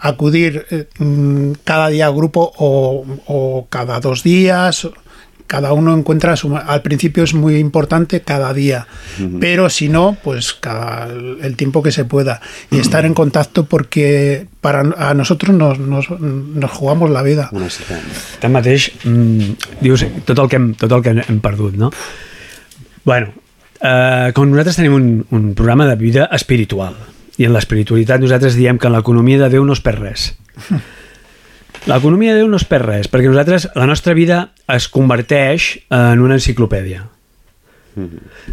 [0.00, 4.86] acudir eh, mm, cada día a grupo o, o cada dos días.
[5.48, 6.54] Cada uno encuentra su...
[6.56, 8.86] Al principio es muy importante cada día,
[9.40, 12.40] pero si no, pues cada, el tiempo que se pueda.
[12.70, 17.50] Y estar en contacto porque para a nosotros nos, nos, nos jugamos la vida.
[18.38, 21.90] Tanmateix, mm, dius tot el que hem, tot el que hem perdut, no?
[23.08, 23.32] Bueno,
[23.80, 26.98] eh, com nosaltres tenim un, un programa de vida espiritual,
[27.38, 30.30] i en l'espiritualitat nosaltres diem que en l'economia de Déu no es perd res.
[31.86, 36.20] L'economia de Déu no es perd res, perquè nosaltres, la nostra vida es converteix en
[36.20, 37.04] una enciclopèdia.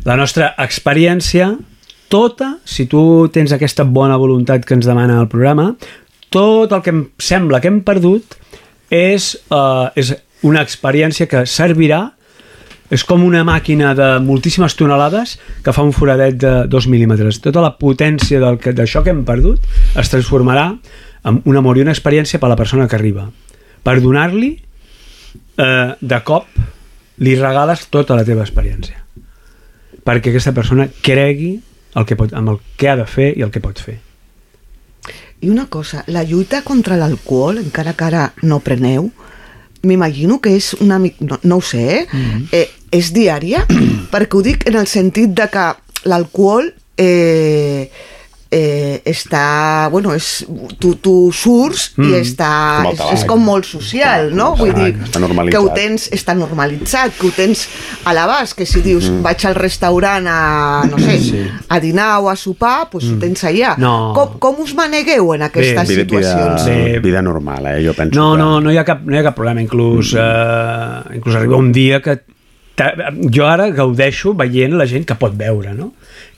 [0.06, 1.52] La nostra experiència,
[2.10, 5.74] tota, si tu tens aquesta bona voluntat que ens demana el programa,
[6.34, 8.38] tot el que em sembla que hem perdut
[8.90, 10.14] és, uh, és
[10.46, 12.12] una experiència que servirà
[12.94, 17.40] és com una màquina de moltíssimes tonelades que fa un foradet de 2 mil·límetres.
[17.42, 19.60] Tota la potència del que- d'això que hem perdut
[19.98, 20.68] es transformarà
[21.26, 23.28] en un amor i una experiència per a la persona que arriba.
[23.84, 24.52] Per donar-li,
[25.58, 26.48] eh, de cop,
[27.18, 29.02] li regales tota la teva experiència.
[30.06, 31.56] Perquè aquesta persona cregui
[31.96, 34.00] el que pot, amb el que ha de fer i el que pot fer.
[35.42, 39.10] I una cosa, la lluita contra l'alcohol, encara que ara no preneu,
[39.86, 41.26] m'imagino que és una mica...
[41.26, 42.06] No, no ho sé, eh?
[42.10, 42.48] Mm-hmm.
[42.52, 43.66] eh és diària?
[44.14, 45.66] perquè ho dic en el sentit de que
[46.08, 47.92] l'alcohol eh,
[48.52, 49.90] eh, està...
[49.92, 50.46] Bueno, és,
[50.80, 52.04] tu, tu surts mm.
[52.04, 52.22] i Mm.
[52.22, 52.50] està...
[52.84, 54.54] Com és, és com molt social, no?
[54.56, 54.94] Vull dir,
[55.52, 57.66] que ho tens, està normalitzat, que ho tens
[58.06, 59.22] a l'abast, que si dius Mm.
[59.26, 61.44] vaig al restaurant a, no sé, Sí.
[61.70, 63.76] a dinar o a sopar, doncs ho tens allà.
[63.78, 64.14] No.
[64.16, 66.66] Com, com us manegueu en aquestes vida, situacions?
[66.66, 67.84] vida, vida normal, eh?
[67.86, 68.38] Jo penso No, que...
[68.40, 69.62] no, no hi ha cap, no hi ha cap problema.
[69.62, 72.22] Inclús, eh, inclús arriba un dia que
[72.76, 75.94] jo ara gaudeixo veient la gent que pot veure, no?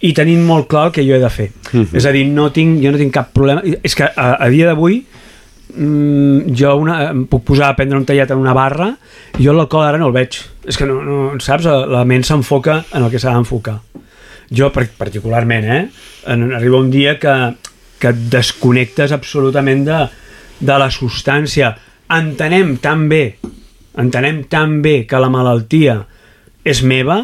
[0.06, 1.50] I tenint molt clar el que jo he de fer.
[1.72, 1.96] Mhm.
[1.98, 3.64] És a dir, no tinc, jo no tinc cap problema.
[3.84, 5.00] És que a, a dia d'avui
[5.76, 8.92] mm, jo una, em puc posar a prendre un tallat en una barra
[9.38, 10.38] i jo l'alcohol ara no el veig.
[10.68, 11.66] És que no, no saps?
[11.66, 13.80] La ment s'enfoca en el que s'ha d'enfocar.
[14.54, 15.88] Jo, particularment, eh?
[16.28, 17.34] En, arriba un dia que,
[18.00, 20.04] que et desconnectes absolutament de,
[20.60, 21.74] de la substància.
[22.14, 23.24] Entenem tan bé,
[24.00, 25.98] entenem tan bé que la malaltia
[26.68, 27.22] és meva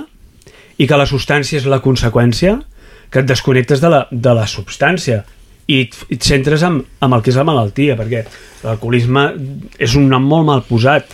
[0.80, 2.58] i que la substància és la conseqüència
[3.14, 5.22] que et desconnectes de la, de la substància
[5.70, 8.24] i et, et centres en, en el que és la malaltia perquè
[8.64, 9.28] l'alcoholisme
[9.80, 11.14] és un nom molt mal posat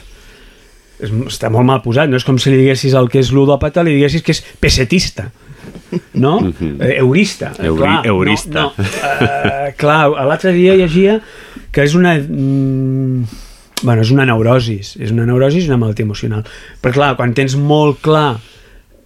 [0.99, 3.83] és, està molt mal posat, no és com si li diguessis el que és ludòpata,
[3.85, 5.29] li diguessis que és pesetista
[6.19, 6.37] no?
[6.79, 8.49] Eh, eurista Euri- clar, eurista.
[8.49, 8.89] no, no.
[8.89, 11.19] Uh, clar, l'altre dia llegia
[11.71, 13.48] que és una mm,
[13.83, 16.45] bueno, és una neurosis és una neurosis i una malaltia emocional
[16.81, 18.29] però clar, quan tens molt clar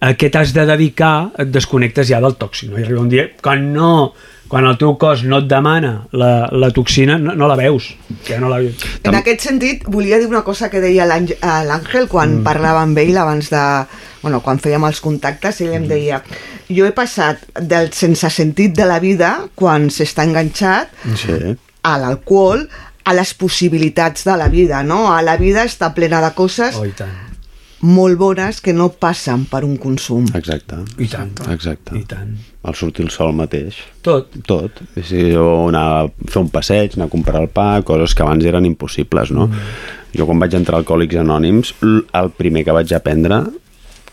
[0.04, 2.78] a què t'has de dedicar et desconnectes ja del tòxic no?
[2.78, 4.12] i arriba un dia quan no
[4.48, 7.94] quan el teu cos no et demana la, la toxina no, no la veus
[8.28, 8.60] ja no la...
[8.60, 12.44] En aquest sentit, volia dir una cosa que deia a l'Àngel quan mm.
[12.46, 13.62] parlava amb ell abans de...
[14.24, 16.22] Bueno, quan fèiem els contactes, ell em deia
[16.68, 21.56] jo he passat del sense sentit de la vida, quan s'està enganxat, Sí.
[21.84, 22.64] a l'alcohol,
[23.04, 25.12] a les possibilitats de la vida, no?
[25.12, 26.86] A la vida està plena de coses oh,
[27.84, 30.24] molt bones que no passen per un consum.
[30.34, 30.78] Exacte.
[30.98, 31.34] I tant.
[31.52, 31.96] Exacte.
[31.98, 32.32] I tant.
[32.64, 33.76] El sortir el sol mateix.
[34.04, 34.32] Tot.
[34.48, 34.80] Tot.
[34.96, 38.48] Si jo anar a fer un passeig, anar a comprar el pa, coses que abans
[38.48, 39.50] eren impossibles, no?
[39.50, 39.76] Mm.
[40.16, 43.42] Jo quan vaig entrar a Alcohòlics Anònims, el primer que vaig aprendre,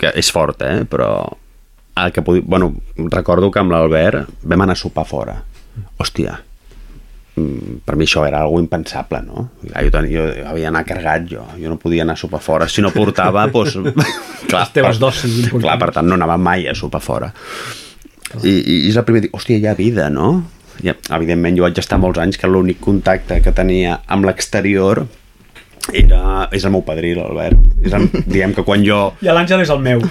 [0.02, 0.84] que és fort, eh?
[0.90, 1.14] Però
[2.02, 2.44] el que podi...
[2.44, 2.74] bueno,
[3.12, 5.38] recordo que amb l'Albert vam anar a sopar fora.
[6.02, 6.51] Hòstia, mm,
[7.86, 9.48] per mi això era algo impensable, no?
[9.64, 12.68] Jo, tenia, jo havia d'anar carregat jo, jo no podia anar a sopar fora.
[12.72, 13.76] Si no portava, doncs...
[14.48, 15.50] clar, Les teves dosis.
[15.54, 17.32] Clar, per tant, no anava mai a sopar fora.
[18.44, 20.34] I, i és el primer dir, hòstia, hi ha vida, no?
[20.82, 25.04] I, evidentment, jo vaig estar molts anys que l'únic contacte que tenia amb l'exterior
[25.98, 27.58] era, és el meu padrí, l'Albert.
[27.84, 30.04] És el, diguem que quan jo I l'Àngel és el meu.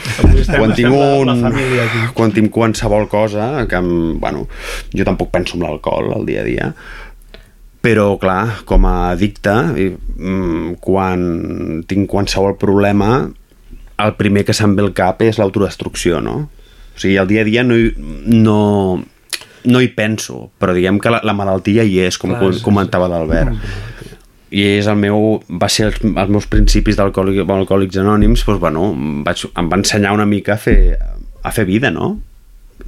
[0.51, 2.01] Quan tinc la- un, La família aquí.
[2.19, 4.45] quan tinc qualsevol cosa que em, bueno,
[4.93, 6.67] jo tampoc penso en l'alcohol al dia a dia
[7.81, 13.31] però clar, com a addicte mm, quan tinc qualsevol problema
[14.01, 16.37] el primer que se'm ve al cap és l'autodestrucció no?
[16.49, 18.59] o sigui, al dia a dia no hi, no,
[19.65, 22.61] no hi penso però diguem que la, la malaltia hi és com Clar, com sí,
[22.61, 22.65] sí.
[22.65, 23.57] comentava l'Albert
[24.51, 28.89] i és el meu, va ser els, els meus principis d'alcohòlic- d'alcohòlics anònims doncs, bueno,
[29.25, 30.97] vaig, em va ensenyar una mica a fer,
[31.43, 32.17] a fer vida no?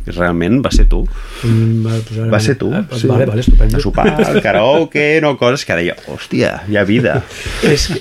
[0.07, 1.03] Realment va ser tu.
[1.45, 2.73] Mm, va, pues Va ser tu.
[2.75, 3.77] Ah, pues vale, vale, estupendo.
[3.77, 7.23] A sopar, al karaoke, no, coses que deia, hòstia, hi ha vida.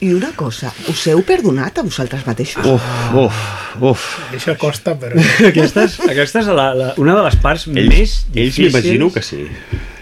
[0.02, 2.66] I una cosa, us heu perdonat a vosaltres mateixos?
[2.66, 3.44] Uf, uf,
[3.92, 4.08] uf.
[4.36, 5.20] Això costa, però...
[5.52, 8.68] aquesta és, aquesta és la, la, una de les parts Ells, més ells difícils.
[8.74, 9.46] m'imagino que sí.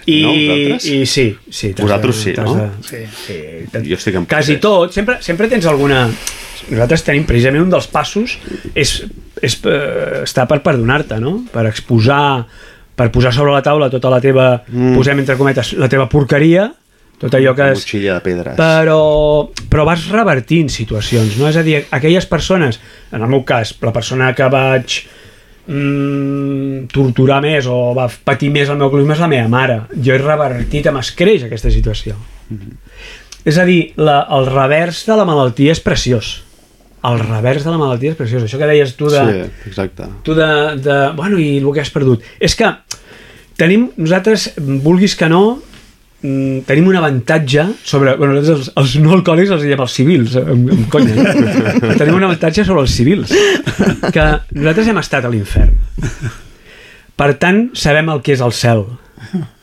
[0.09, 0.85] I, no, vosaltres?
[0.89, 1.73] I sí, sí.
[1.77, 2.55] Vosaltres de- sí, no?
[2.55, 3.39] de- Sí, sí.
[3.89, 4.91] Jo estic en Quasi tot.
[4.95, 6.07] Sempre, sempre tens alguna...
[6.67, 8.35] Nosaltres tenim precisament un dels passos
[8.73, 8.95] és,
[9.41, 11.39] és eh, estar per perdonar-te, no?
[11.53, 12.43] Per exposar,
[12.99, 14.97] per posar sobre la taula tota la teva, mm.
[14.99, 16.69] posem entre cometes, la teva porqueria,
[17.19, 17.81] tot allò que és...
[17.83, 18.55] Motxilla de pedres.
[18.59, 18.99] Però,
[19.71, 21.49] però vas revertint situacions, no?
[21.51, 22.79] És a dir, aquelles persones,
[23.11, 25.01] en el meu cas, la persona que vaig
[25.67, 29.81] mm, torturar més o va patir més el meu alcoholisme és la meva mare.
[29.99, 32.15] Jo he revertit amb escreix aquesta situació.
[33.47, 36.37] És a dir, la, el revers de la malaltia és preciós.
[37.07, 38.43] El revers de la malaltia és preciós.
[38.43, 39.21] Això que deies tu de...
[39.23, 40.09] Sí, exacte.
[40.27, 40.49] Tu de,
[40.83, 40.97] de...
[41.15, 42.25] Bueno, i el que has perdut.
[42.43, 42.67] És que
[43.59, 44.49] tenim, nosaltres,
[44.83, 45.41] vulguis que no,
[46.21, 48.17] mm, tenim un avantatge sobre...
[48.19, 51.15] Bueno, nosaltres els, els no alcohòlics els diem els civils, amb, amb conya.
[51.23, 51.95] eh?
[52.01, 53.31] tenim un avantatge sobre els civils.
[54.11, 54.27] Que
[54.59, 55.77] nosaltres hem estat a l'infern.
[57.19, 58.85] Per tant, sabem el que és el cel.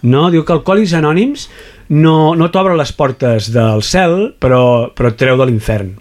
[0.04, 0.26] No?
[0.32, 1.46] Diu que Alcohòlics Anònims
[1.88, 5.94] no, no t'obre les portes del cel, però, però treu de l'infern.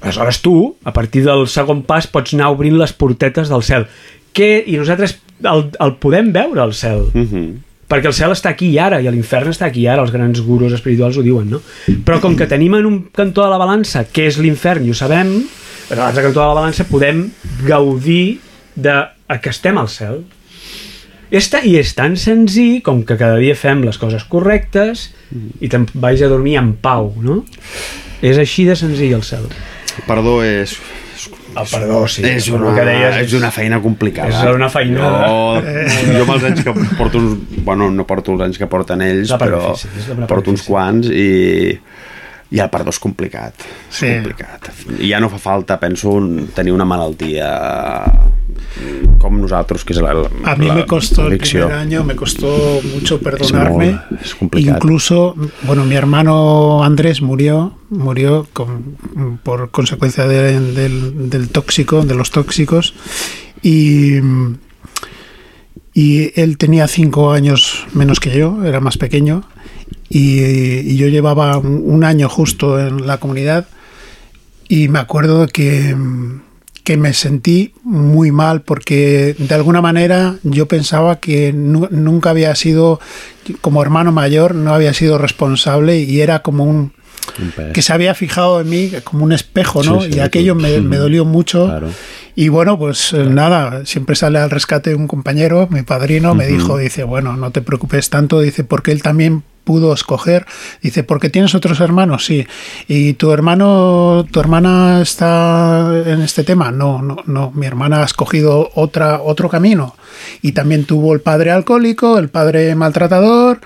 [0.00, 3.88] Aleshores tu, a partir del segon pas, pots anar obrint les portetes del cel.
[4.32, 7.08] Que, I nosaltres el, el podem veure, el cel.
[7.12, 7.50] Mm -hmm.
[7.90, 10.40] Perquè el cel està aquí i ara, i l'infern està aquí i ara, els grans
[10.40, 11.60] gurus espirituals ho diuen, no?
[12.06, 14.94] Però com que tenim en un cantó de la balança què és l'infern i ho
[14.94, 15.42] sabem,
[15.90, 17.32] a l'altre cantó de la balança podem
[17.66, 18.38] gaudir
[18.76, 18.94] de
[19.42, 20.22] que estem al cel.
[21.30, 25.10] És ta, I és tan senzill com que cada dia fem les coses correctes
[25.60, 27.44] i te'n vais a dormir en pau, no?
[28.22, 29.46] És així de senzill el cel.
[30.06, 30.76] Perdó és...
[31.50, 32.22] El perdó, sí.
[32.24, 34.30] És una, que deies és una feina complicada.
[34.30, 35.26] És una feinada.
[35.26, 37.20] Jo, jo amb els anys que porto.
[37.66, 41.26] Bueno, no porto els anys que porten ells, però difícil, porto uns quants i
[42.50, 43.54] i el perdó és complicat.
[43.90, 44.06] Sí.
[44.14, 44.70] complicat.
[44.98, 47.48] I ja no fa falta, penso, un- tenir una malaltia
[49.18, 52.80] com nosaltres, que és la, la A mí me costó el primer año, me costó
[52.94, 53.98] mucho perdonarme.
[54.22, 54.76] és complicat.
[54.76, 58.96] Incluso, bueno, mi hermano Andrés murió, murió con-
[59.42, 62.94] por consecuencia de- del, del tóxico, de los tóxicos,
[63.62, 64.18] y,
[65.92, 69.42] y él tenía cinco años menos que yo, era más pequeño,
[70.12, 73.66] y, yo llevaba un, año justo en la comunidad,
[74.68, 75.96] y me acuerdo que,
[76.84, 82.54] que me sentí muy mal porque de alguna manera yo pensaba que nu- nunca había
[82.56, 83.00] sido,
[83.60, 86.92] como hermano mayor, no había sido responsable y era como un.
[87.72, 90.00] Que se había fijado en mí como un espejo, ¿no?
[90.02, 91.66] Sí, sí, y aquello me, me dolió mucho.
[91.66, 91.88] Claro.
[92.36, 96.54] Y bueno, pues eh, nada, siempre sale al rescate un compañero, mi padrino, me Ujú.
[96.54, 100.46] dijo, dice, bueno, no te preocupes tanto, dice, porque él también pudo escoger,
[100.80, 102.46] dice, porque tienes otros hermanos, sí,
[102.88, 108.04] y tu hermano, tu hermana está en este tema, no, no, no, mi hermana ha
[108.04, 109.94] escogido otra, otro camino,
[110.40, 113.60] y también tuvo el padre alcohólico, el padre maltratador,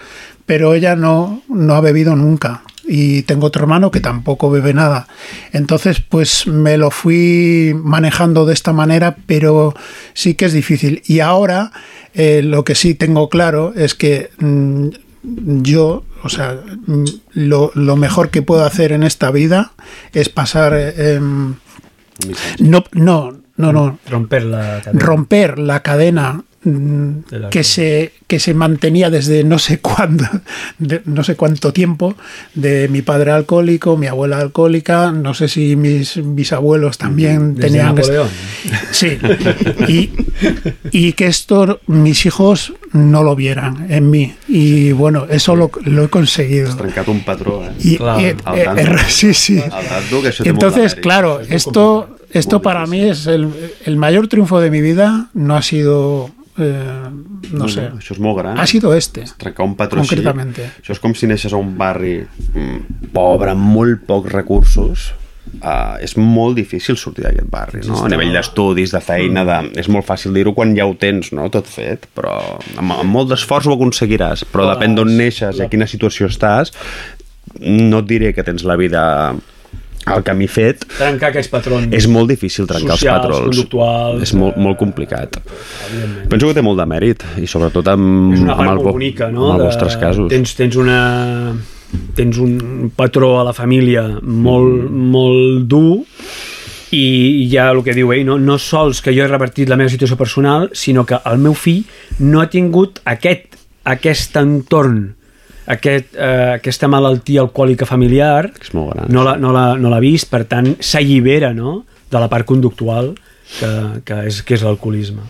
[0.46, 2.62] pero ella no, no ha bebido nunca.
[2.86, 5.06] Y tengo otro hermano que tampoco bebe nada.
[5.52, 9.74] Entonces, pues me lo fui manejando de esta manera, pero
[10.12, 11.02] sí que es difícil.
[11.06, 11.72] Y ahora
[12.14, 14.88] eh, lo que sí tengo claro es que mm,
[15.62, 19.72] yo, o sea, mm, lo, lo mejor que puedo hacer en esta vida
[20.12, 20.74] es pasar...
[20.74, 21.54] eh, em,
[22.58, 23.98] no, no, no, no.
[24.08, 25.04] Romper la cadena.
[25.04, 26.44] Romper la cadena
[27.50, 30.24] que se, que se mantenía desde no sé cuándo,
[30.78, 32.14] de- no sé cuánto tiempo,
[32.54, 37.94] de mi padre alcohólico, mi abuela alcohólica, no sé si mis bisabuelos también Desde tenían...
[37.94, 38.28] Napoleón.
[38.92, 39.18] Sí,
[39.88, 40.10] y,
[40.90, 44.34] y que esto mis hijos no lo vieran en mí.
[44.48, 46.68] Y bueno, eso lo, lo he conseguido.
[46.70, 47.72] Has trencat un patró, eh?
[47.80, 49.62] Y- Clar, y- al eh, eh, sí, sí.
[50.42, 53.48] Que Entonces, claro, esto, esto para mí es el,
[53.84, 55.28] el mayor triunfo de mi vida.
[55.34, 57.10] No ha sido, eh,
[57.52, 58.58] no sé, Això és molt gran.
[58.58, 59.24] ha sido este.
[59.38, 60.62] Trencar un patró Concretamente.
[60.62, 60.82] així.
[60.82, 65.12] Això és com si neixes a un barri mm, pobre, amb molt pocs recursos,
[65.62, 68.00] uh, és molt difícil sortir d'aquest barri, no?
[68.04, 69.58] A nivell d'estudis, de feina, de...
[69.80, 71.48] és molt fàcil dir-ho quan ja ho tens, no?
[71.52, 72.36] Tot fet, però
[72.76, 76.74] amb, amb molt d'esforç ho aconseguiràs, però depèn d'on neixes i a quina situació estàs,
[77.60, 79.02] no et diré que tens la vida
[80.06, 81.88] al camí fet, Trencar aquests patrons.
[81.96, 83.56] és molt difícil trencar Socials, els patrons.
[83.56, 85.38] conductuals, És molt, molt complicat.
[86.28, 89.50] Penso que té molt de mèrit, i sobretot amb, és una amb, el, bonica, no?
[89.52, 90.28] amb els vostres casos.
[90.30, 91.54] Tens, tens una
[92.14, 95.10] tens un patró a la família molt, Mm.
[95.12, 96.04] molt dur
[96.90, 99.90] i ja el que diu ell, no, no sols que jo he revertit la meva
[99.90, 101.84] situació personal, sinó que el meu fill
[102.20, 105.14] no ha tingut aquest, aquest entorn
[105.66, 110.00] aquest, eh, aquesta malaltia alcohòlica familiar és molt gran, no l'ha no l'ha- no l'ha
[110.00, 111.84] vist, per tant s'allibera no?
[112.10, 113.14] de la part conductual
[113.58, 113.70] que,
[114.04, 115.22] que és, que és l'alcoholisme.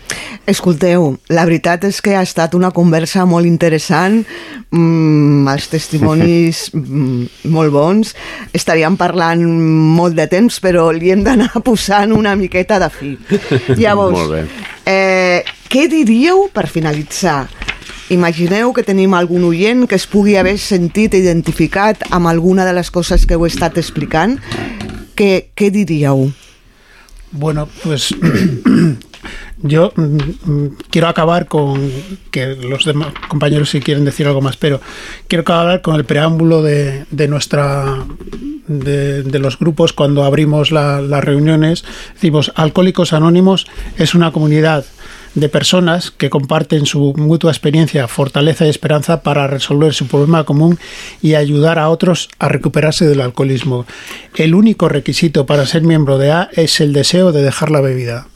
[0.47, 4.21] Escolteu, la veritat és que ha estat una conversa molt interessant,
[4.71, 8.15] mm, els testimonis mm, molt bons,
[8.53, 9.43] estaríem parlant
[9.97, 13.15] molt de temps, però li hem d'anar posant una miqueta de fi.
[13.81, 14.45] Llavors, Molt bé.
[14.87, 17.47] eh, què diríeu per finalitzar?
[18.11, 22.91] Imagineu que tenim algun oient que es pugui haver sentit identificat amb alguna de les
[22.91, 24.39] coses que heu estat explicant.
[25.17, 25.71] Què, què?
[27.33, 28.15] Bueno, pues
[29.63, 30.03] yo mm,
[30.45, 31.91] mm, quiero acabar con
[32.31, 34.81] que los demás compañeros si quieren decir algo más, pero
[35.27, 38.05] quiero acabar con el preámbulo de, de nuestra
[38.67, 41.85] de, los grupos cuando abrimos la- las reuniones.
[42.15, 43.67] Decimos, Alcohólicos Anónimos
[43.97, 44.85] es una comunidad
[45.35, 50.79] de personas que comparten su mutua experiencia, fortaleza y esperanza para resolver su problema común
[51.23, 53.87] y ayudar a otros a recuperarse del alcoholismo.
[54.37, 58.27] El único requisito para ser miembro de A es el deseo de dejar la bebida.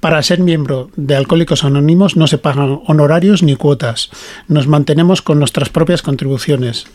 [0.00, 4.10] Para ser miembro de Alcohólicos Anónimos no se pagan honorarios ni cuotas.
[4.48, 6.86] Nos mantenemos con nuestras propias contribuciones.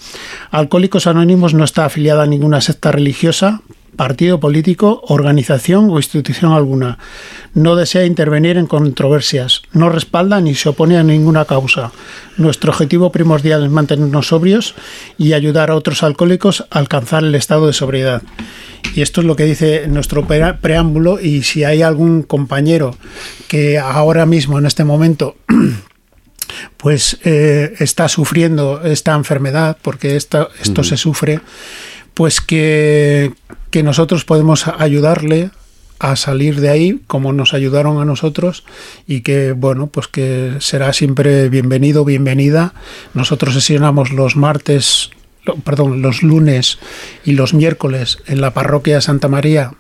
[0.52, 3.62] Alcohólicos Anónimos no está afiliada a ninguna secta religiosa,
[3.98, 6.98] partido político, organización o institución alguna.
[7.54, 11.92] No desea intervenir en controversias, no respalda ni se opone a ninguna causa.
[12.38, 14.76] Nuestro objetivo primordial es mantenernos sobrios
[15.18, 18.22] y ayudar a otros alcohólicos a alcanzar el estado de sobriedad.
[18.96, 22.96] Y esto es lo que dice nuestro preámbulo y si hay algún compañero
[23.50, 25.36] que ahora mismo, en este momento,
[26.78, 31.40] pues eh, está sufriendo esta enfermedad, porque esta- esto se sufre,
[32.18, 33.32] pues que,
[33.70, 35.52] que nosotros podemos ayudarle
[36.00, 38.64] a salir de ahí como nos ayudaron a nosotros
[39.06, 42.74] y que bueno pues que será siempre bienvenido bienvenida.
[43.14, 45.12] Nosotros sesionamos los martes
[45.64, 46.80] perdón los lunes
[47.24, 49.74] y los miércoles en la parroquia Santa María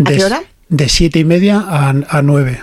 [0.00, 0.44] ¿A qué hora?
[0.70, 2.62] de siete y media a, a nueve.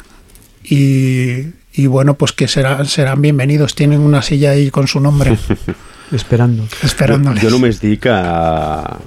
[0.63, 3.75] Y, y bueno pues que será, serán bienvenidos.
[3.75, 5.37] Tienen una silla ahí con su nombre
[6.11, 6.67] Esperando.
[6.83, 7.41] Esperándoles.
[7.41, 8.97] Jo, jo només dic que a,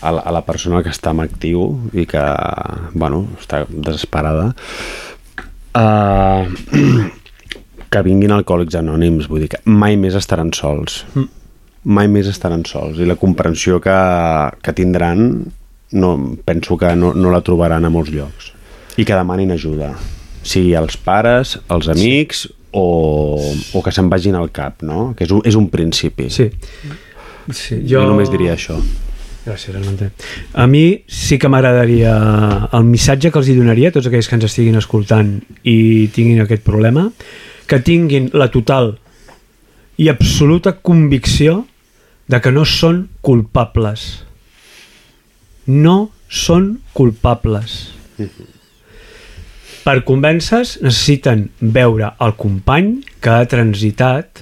[0.00, 1.66] a, la, a la persona que està en actiu
[1.96, 2.22] i que,
[2.92, 4.50] bueno, està desesperada,
[5.80, 6.44] uh,
[7.92, 11.04] que vinguin alcohòlics anònims, vull dir que mai més estaran sols.
[11.14, 11.30] Mm.
[11.94, 12.98] Mai més estaran sols.
[13.00, 13.96] I la comprensió que,
[14.64, 15.28] que tindran
[15.94, 16.10] no,
[16.44, 18.50] penso que no, no la trobaran a molts llocs.
[18.98, 19.92] I que demanin ajuda.
[20.44, 25.12] Sigui els pares, els amics o, o que se'n vagin al cap, no?
[25.16, 26.28] Que és un, és un principi.
[26.34, 26.50] Sí.
[27.50, 28.02] sí Jo...
[28.02, 28.78] jo només diria això.
[29.44, 30.08] Gràcies, Armante.
[30.56, 32.14] A mi sí que m'agradaria...
[32.72, 35.36] El missatge que els hi donaria a tots aquells que ens estiguin escoltant
[35.68, 35.76] i
[36.16, 37.10] tinguin aquest problema,
[37.68, 38.94] que tinguin la total
[40.00, 41.62] i absoluta convicció
[42.26, 44.24] de que no són culpables.
[45.68, 47.76] No són culpables.
[49.84, 54.40] Per convèncer necessiten veure el company que ha transitat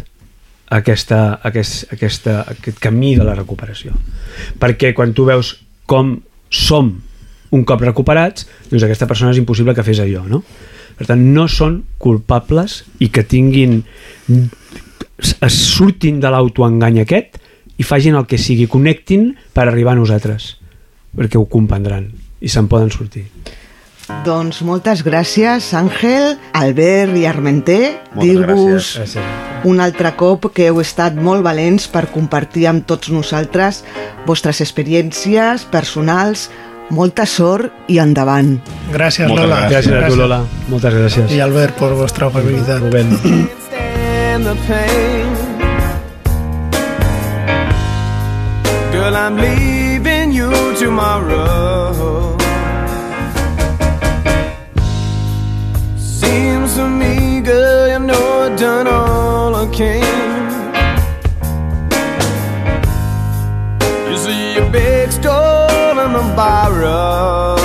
[0.72, 3.96] aquesta, aquest, aquesta, aquest camí de la recuperació.
[4.62, 5.56] Perquè quan tu veus
[5.90, 6.14] com
[6.48, 6.92] som
[7.52, 10.40] un cop recuperats, doncs aquesta persona és impossible que fes allò, no?
[10.96, 13.80] Per tant, no són culpables i que tinguin
[15.18, 17.40] es surtin de l'autoengany aquest
[17.80, 20.52] i facin el que sigui, connectin per arribar a nosaltres
[21.16, 22.06] perquè ho comprendran
[22.42, 23.26] i se'n poden sortir.
[24.26, 27.78] Doncs moltes gràcies, Àngel, Albert i Armenté.
[28.14, 29.14] Moltes Dir-vos gràcies.
[29.16, 29.64] Gràcies.
[29.64, 33.84] un altre cop que heu estat molt valents per compartir amb tots nosaltres
[34.26, 36.48] vostres experiències personals,
[36.90, 38.58] molta sort i endavant.
[38.92, 39.60] Gracias, Moltes Lola.
[39.68, 39.86] gràcies.
[39.86, 40.40] Gràcies a tu, Lola.
[40.68, 41.30] Moltes gràcies.
[41.30, 42.80] Y Albert por vuestra amabilidad.
[42.80, 43.08] Rubén.
[48.92, 51.91] Girl, I'm leaving you tomorrow.
[56.72, 60.00] Seems to me, girl, you know I've done all I can.
[64.10, 67.61] You see a big store and a borrow.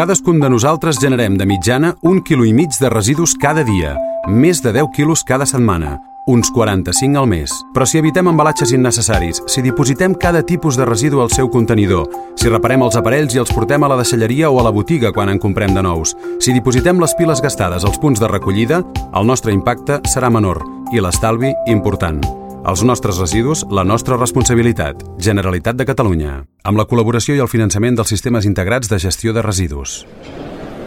[0.00, 3.90] Cadascun de nosaltres generem de mitjana un quilo i mig de residus cada dia,
[4.32, 7.52] més de 10 quilos cada setmana, uns 45 al mes.
[7.74, 12.48] Però si evitem embalatges innecessaris, si dipositem cada tipus de residu al seu contenidor, si
[12.48, 15.38] reparem els aparells i els portem a la deixalleria o a la botiga quan en
[15.38, 18.80] comprem de nous, si dipositem les piles gastades als punts de recollida,
[19.12, 20.64] el nostre impacte serà menor
[20.96, 22.24] i l'estalvi important.
[22.60, 25.00] Els nostres residus, la nostra responsabilitat.
[25.16, 26.42] Generalitat de Catalunya.
[26.62, 30.04] Amb la col·laboració i el finançament dels sistemes integrats de gestió de residus.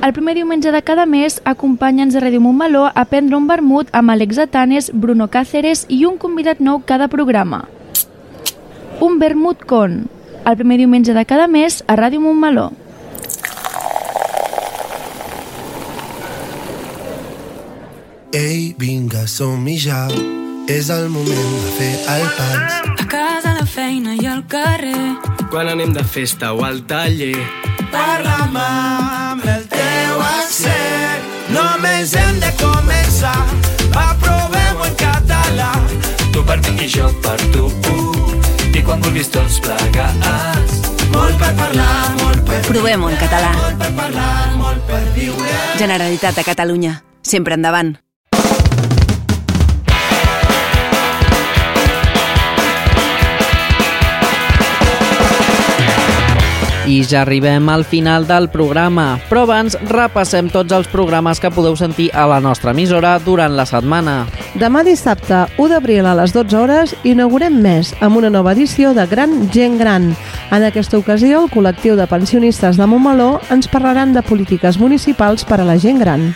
[0.05, 4.13] El primer diumenge de cada mes, acompanya'ns a Ràdio Montmeló a prendre un vermut amb
[4.13, 7.63] Alex Atanes, Bruno Cáceres i un convidat nou cada programa.
[9.01, 10.05] Un vermut con.
[10.45, 12.69] El primer diumenge de cada mes a Ràdio Montmeló.
[18.33, 20.05] Ei, vinga, som-hi ja.
[20.67, 22.75] És el moment de fer el pas.
[23.01, 25.17] A casa, a la feina i al carrer.
[25.51, 27.35] Quan anem de festa o al taller.
[27.91, 31.27] Parla'm amb el teu accent.
[31.51, 33.35] Només hem de començar.
[33.91, 35.73] Va, provem-ho en català.
[36.31, 37.67] Tu per mi i jo per tu.
[38.73, 40.79] I quan vulguis tots plegats.
[41.11, 41.91] Molt per parlar,
[42.23, 43.51] molt per Provem-ho en català.
[43.59, 45.59] Molt per parlar, molt per viure.
[45.77, 47.01] Generalitat de Catalunya.
[47.21, 47.97] Sempre endavant.
[56.83, 61.77] I ja arribem al final del programa, però abans repassem tots els programes que podeu
[61.79, 64.25] sentir a la nostra emissora durant la setmana.
[64.59, 69.07] Demà dissabte, 1 d'abril a les 12 hores, inaugurem més amb una nova edició de
[69.07, 70.11] Gran Gent Gran.
[70.51, 75.61] En aquesta ocasió, el col·lectiu de pensionistes de Montmeló ens parlaran de polítiques municipals per
[75.63, 76.33] a la gent gran.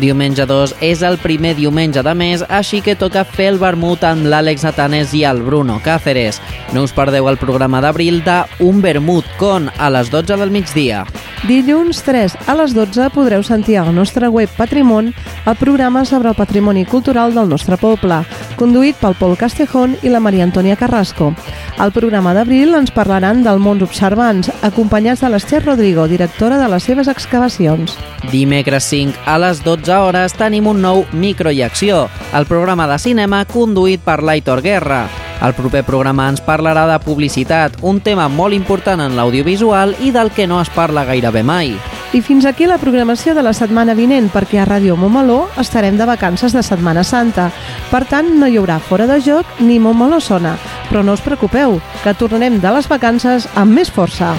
[0.00, 4.24] Diumenge 2 és el primer diumenge de mes, així que toca fer el vermut amb
[4.24, 6.40] l'Àlex Atanes i el Bruno Cáceres.
[6.72, 11.04] No us perdeu el programa d'abril de Un Vermut Con a les 12 del migdia.
[11.44, 15.12] Dilluns 3 a les 12 podreu sentir al nostre web Patrimon
[15.44, 18.22] el programa sobre el patrimoni cultural del nostre poble,
[18.56, 21.34] conduït pel Pol Castejón i la Maria Antònia Carrasco.
[21.80, 26.84] Al programa d'abril ens parlaran del mons observants, acompanyats de l'Ester Rodrigo, directora de les
[26.84, 27.96] seves excavacions.
[28.32, 32.06] Dimecres 5 a les 12 hores tenim un nou Micro i Acció,
[32.36, 35.04] el programa de cinema conduït per l'Aitor Guerra.
[35.40, 40.28] El proper programa ens parlarà de publicitat, un tema molt important en l'audiovisual i del
[40.36, 41.72] que no es parla gairebé mai.
[42.12, 46.08] I fins aquí la programació de la setmana vinent, perquè a Ràdio Montmeló estarem de
[46.10, 47.48] vacances de Setmana Santa.
[47.88, 50.58] Per tant, no hi haurà fora de joc ni Montmeló sona.
[50.90, 54.34] Però no us preocupeu, que tornarem de les vacances amb més força.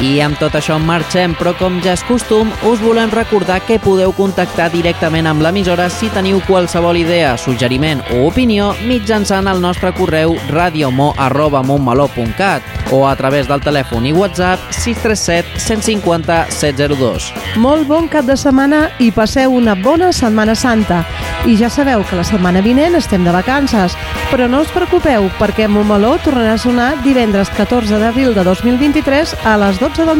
[0.00, 3.76] I amb tot això en marxem, però com ja és costum, us volem recordar que
[3.84, 9.92] podeu contactar directament amb l'emissora si teniu qualsevol idea, suggeriment o opinió mitjançant el nostre
[9.92, 12.62] correu radiomo.montmeló.cat
[12.96, 17.36] o a través del telèfon i WhatsApp 637 150 702.
[17.60, 21.04] Molt bon cap de setmana i passeu una bona Setmana Santa.
[21.44, 23.96] I ja sabeu que la setmana vinent estem de vacances,
[24.32, 29.56] però no us preocupeu perquè Montmeló tornarà a sonar divendres 14 d'abril de 2023 a
[29.60, 30.16] les 12 del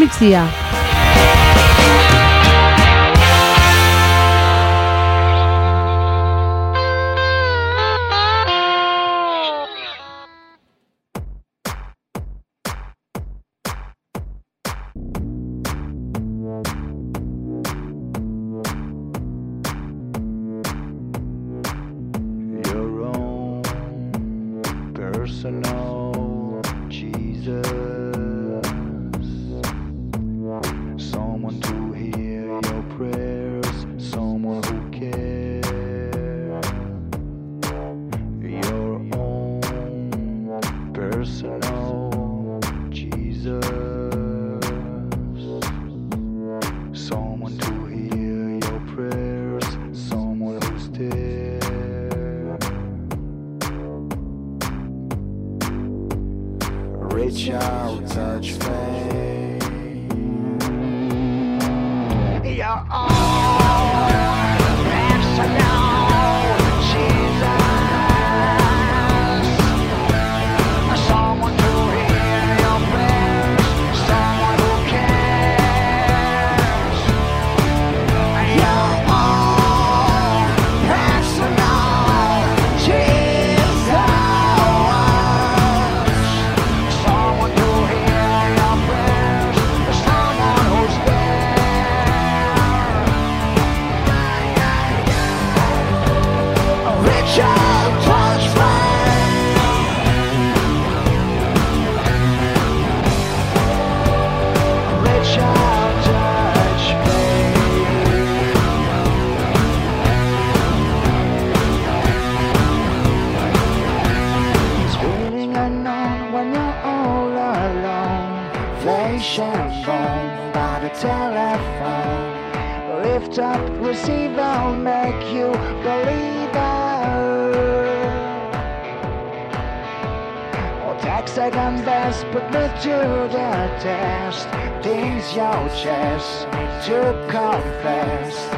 [132.52, 132.98] me to
[133.31, 134.48] the test.
[134.82, 136.47] Things your chest
[136.86, 136.98] to
[137.31, 138.48] confess.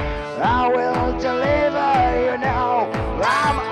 [0.40, 2.90] I will deliver, you now.
[3.22, 3.71] I'm